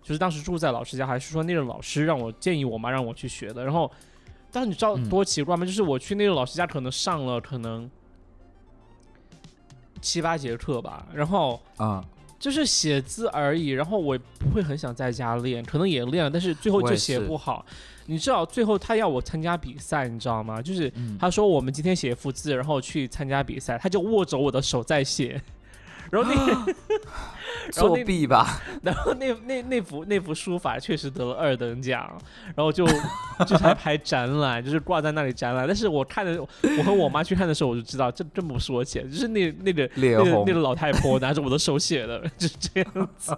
[0.01, 3.89] 就是当时住在老师家，还是说那个老师让我建议我妈让我去学的，然后。
[4.55, 5.65] 但是你知道嗯多奇怪吗？
[5.65, 7.89] 就是我去那个老师家，可能上了可能
[10.03, 12.03] 七八节课吧，然后啊、
[12.37, 17.65] 就是写字而已，然后我不会很想在家练，可能也练了，但是最后就写不好。
[18.05, 20.61] 你知道最后他要我参加比赛，你知道吗？
[20.61, 25.41] 就是嗯，他说我们今天写一幅字，然后去参加比赛，他就握着我的手在写，
[26.11, 26.73] 然后那
[27.71, 28.61] 作那弊吧？
[28.83, 32.09] 然后那那那幅那幅书法确实得了二等奖，
[32.55, 32.85] 然后就
[33.47, 35.65] 就还排 展览，就是挂在那里展览。
[35.67, 43.35] 但是我看的，我和我妈去看的时候，我就知道这这不是我写的，就是那那个那个那，个老太婆拿着我的手写的，就是这样子。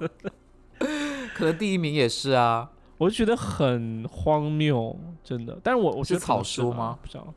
[1.34, 2.70] 可能第一名也是啊。
[2.98, 5.60] 我就觉得很荒谬，真的。
[5.62, 6.98] 但是我我觉得是草书吗？
[7.02, 7.34] 不知道，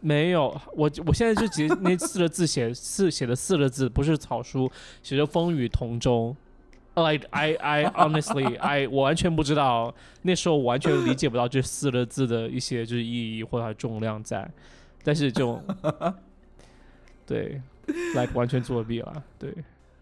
[0.00, 0.48] 没有。
[0.74, 4.70] 我我现在就直接那四个字写 四写的四个字，不是草书，
[5.02, 6.34] 写着风雨同舟。
[6.94, 14.50] Like I I honestly I 我完全不知道，那时候我完全理解不到这四个字的一些就是意义或者它重量在，
[15.04, 15.62] 但是就
[17.24, 17.62] 对
[18.14, 19.54] ，like 完全作弊了，对。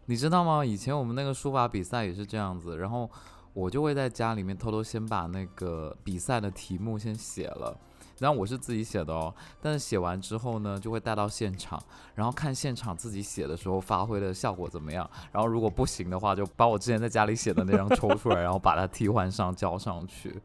[0.06, 0.64] 你知道吗？
[0.64, 3.08] 以前我们那个书法比赛也是这样子，然后
[3.52, 7.76] 我就会在家里面偷偷先把那个比赛的题目先写了。
[8.18, 11.80] 然后我是自己写的哦，但是写完之后呢，就会带到现场，
[12.14, 15.08] 然后看现场自己写的时候发挥的效果怎么样。
[15.30, 20.34] 然后如果不行的话，就把我之前在家里写的那张抽出来，然后把它替换上交上去。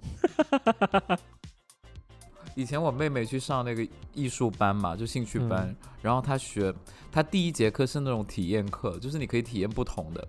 [2.55, 6.71] 以前我妹妹去上那个艺术班嘛，就兴趣班，嗯然后她学，
[7.11, 10.27] 她第一节课是那种体验课，就是你可以体验不同的。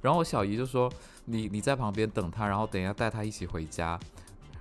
[0.00, 0.88] 然后我小姨就说
[1.26, 3.98] ：“你你在旁边等她，然后等一下带她一起回家。”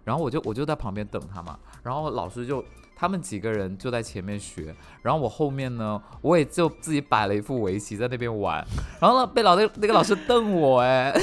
[0.05, 2.63] 然后我就我就在旁边等他嘛，然后老师就
[2.95, 8.65] 他们几个人就在前面学，然后我后面呢，我也就自己摆了一副围棋在那边玩，
[9.01, 11.13] 然后呢被老那那个老师瞪我哎，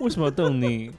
[0.00, 0.90] 为什么瞪你？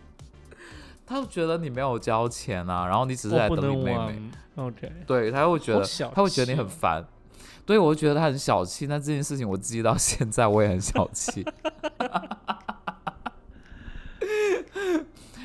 [1.08, 4.22] 他就觉得你没有交钱啊，然后你只是来等你妹妹
[4.58, 5.84] ，OK，对，他会觉得
[6.14, 7.04] 他会觉得你很烦。
[7.66, 8.88] 对，我就觉得他很小气。
[8.88, 11.46] 那这件事情我记到现在，我也很小气。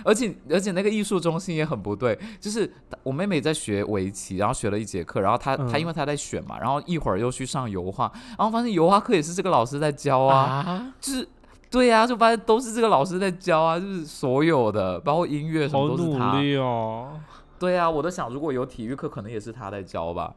[0.04, 2.70] 而且而且那个艺术中心也很不对，就是
[3.02, 11.28] 我妹妹在学围棋，然后学了一节课，然后她、她嗯因为她在选嘛，然后一会儿又去上油画，然后发现油画课也是这个老师在教啊，啊，就是
[11.70, 16.36] 对呀、就发现都是这个老师在教啊，就是所有的包括音乐什么都是他。
[16.36, 17.20] 努力哦。
[17.58, 20.34] 对啊，我都想如果有体育课，可能也是他在教吧。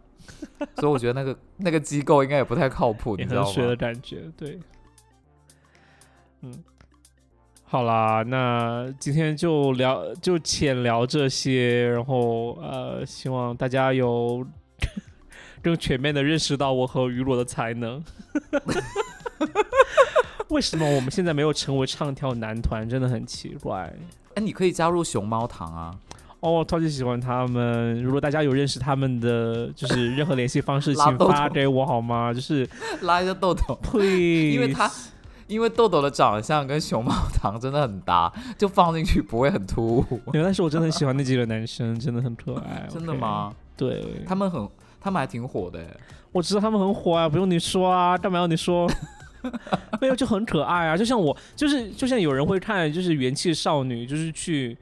[0.76, 3.76] 所以我觉得那个那个机构应该也不太靠谱，你知道吗？
[3.78, 4.59] 感觉，对。
[6.41, 6.53] 嗯，
[7.70, 14.45] 好啦，那今天就聊就浅聊这些，然后呃，希望大家有
[15.61, 18.01] 更全面的认识到我和雨果的才能。
[20.47, 22.88] 为什么我们现在没有成为唱跳男团？
[22.88, 23.93] 真的很奇怪。
[24.36, 25.93] 哎，你可以加入熊猫堂啊！
[26.39, 28.01] 哦，我超级喜欢他们。
[28.01, 32.32] 如果大家有认识他们的，就是任何联系方式， 请发给我好吗？
[32.34, 32.65] 就是
[33.01, 34.51] 拉一个豆豆，呸！
[34.53, 34.89] 因为他。
[35.48, 40.22] 因为豆豆的长相跟熊猫糖真的很搭，就放进去不会很突兀。
[40.34, 42.86] 原来是我真的很喜欢那几个男生，真的很可爱。
[42.91, 43.54] 真的吗？
[43.76, 44.68] 对，他们很，
[45.00, 45.86] 他们还挺火的。
[46.32, 48.89] 我知道他们很火啊，不用你说啊，干嘛要你说？
[50.02, 50.98] 没有，就很可爱啊。
[50.98, 54.78] 就像我，就是就像有人会看，就是元气少女，就是去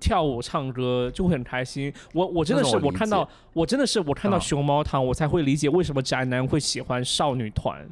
[0.00, 1.92] 跳舞唱歌，就会很开心。
[2.12, 7.86] 我我真的是我看到，我真的是我看到熊猫糖，我才会理解为什么宅男会喜欢少女团。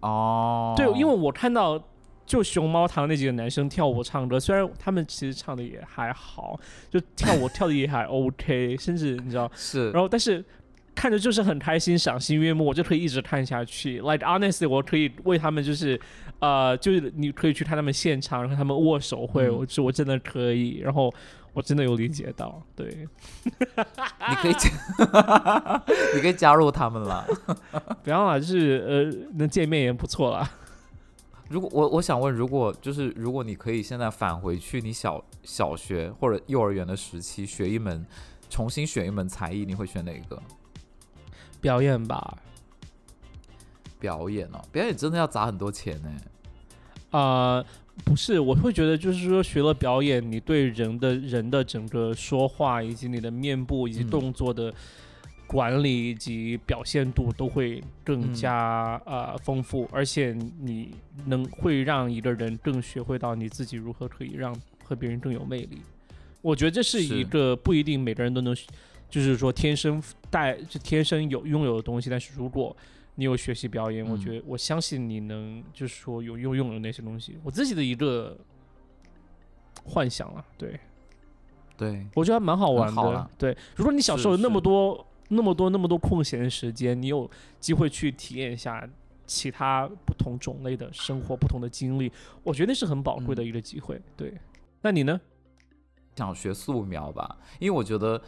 [0.00, 1.82] 哦，对，因为我看到
[2.24, 6.58] 就熊猫堂那几个男生跳舞唱歌，虽然他们其实唱的也还好，
[6.90, 10.44] 就跳舞跳的也还 OK， 甚至你知道是，然后但是
[10.94, 13.98] 看着就是很开心、赏心悦目，我就可以一直看下去。
[14.00, 16.00] Like honestly，我可以为他们就是
[16.38, 21.12] 呃，就是你可以去看他们现场，然后他们握手会，我我真的可以，然后
[21.56, 23.08] 我真的有理解到，对，
[23.42, 24.68] 你可以加，
[26.14, 27.26] 你可以加入他们了。
[28.04, 30.46] 不要了，就是呃，能见面也不错啦。
[31.48, 38.04] 如果我我想问，如果就是如果你可以现在返回去你小小学或者幼儿园的时期，学一门
[38.50, 40.38] 重新选一门才艺，你会选哪一个？
[41.62, 42.36] 表演吧。
[43.98, 46.10] 表演哦，表演真的要砸很多钱呢。
[47.18, 47.64] 啊，
[48.04, 54.72] 不是，我会觉得就是说学了表演，你对人的人的整个说话以及你的面部以及动作的。
[55.48, 60.90] 管理以及表现度都会更加呃丰富，而且你
[61.26, 65.78] 能会让一个人更学会到你自己如何可以让和别人更有魅力。
[66.42, 68.52] 我觉得这是一个不一定每个人都能，
[69.08, 72.10] 就是说天生带就天生有拥有的东西。
[72.10, 72.76] 但是如果
[73.16, 77.36] 你有学习表演，我觉得我相信你能就是说有拥有那些东西。
[77.42, 78.38] 我自己的一个
[79.84, 80.78] 幻想啊，对，
[81.76, 83.30] 对我觉得还蛮好玩的。
[83.36, 85.04] 对，如果你小时候有那么多。
[85.28, 88.88] 那么多那么多空闲时间，你有机会去体验一下
[89.26, 92.12] 其他不同种类的生活、不同的经历，
[92.44, 94.00] 我觉得是很宝贵的一个机会。
[94.16, 94.32] 对，
[94.82, 95.20] 那你呢？
[96.14, 98.22] 想学素描吧，因为我觉得，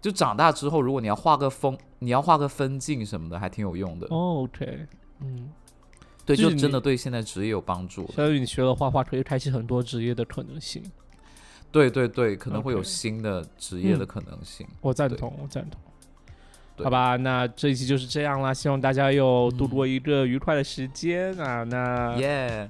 [0.00, 4.06] 就长大之后，如果你要画个风，你要画个分镜什么的，还挺有用的。
[4.08, 4.86] OK，
[5.20, 5.50] 嗯，
[6.24, 8.06] 对，就真的对现在职业有帮助。
[8.06, 10.82] 相当于你学了画画，可以开启很多职业的可能性。
[11.70, 14.66] 对对对，可能会有新的职业的可能性。
[14.80, 15.80] 我赞同，我赞同。
[16.82, 21.62] 好吧，那这一期就是这样啦，希望大家有度过一个愉快的时间啊。
[21.64, 22.14] 那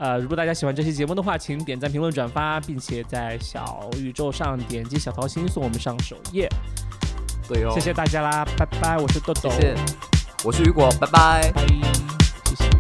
[0.01, 6.49] 呃，如果大家喜欢这期节目的话，请点赞、评论、转发，并且在小宇宙上点击小桃心，送我们上首页。
[7.53, 8.97] 对哦，谢谢大家啦，拜拜！
[8.97, 9.51] 我是豆豆，
[10.45, 11.67] 我是雨果，拜拜，拜，
[12.45, 12.80] 谢谢。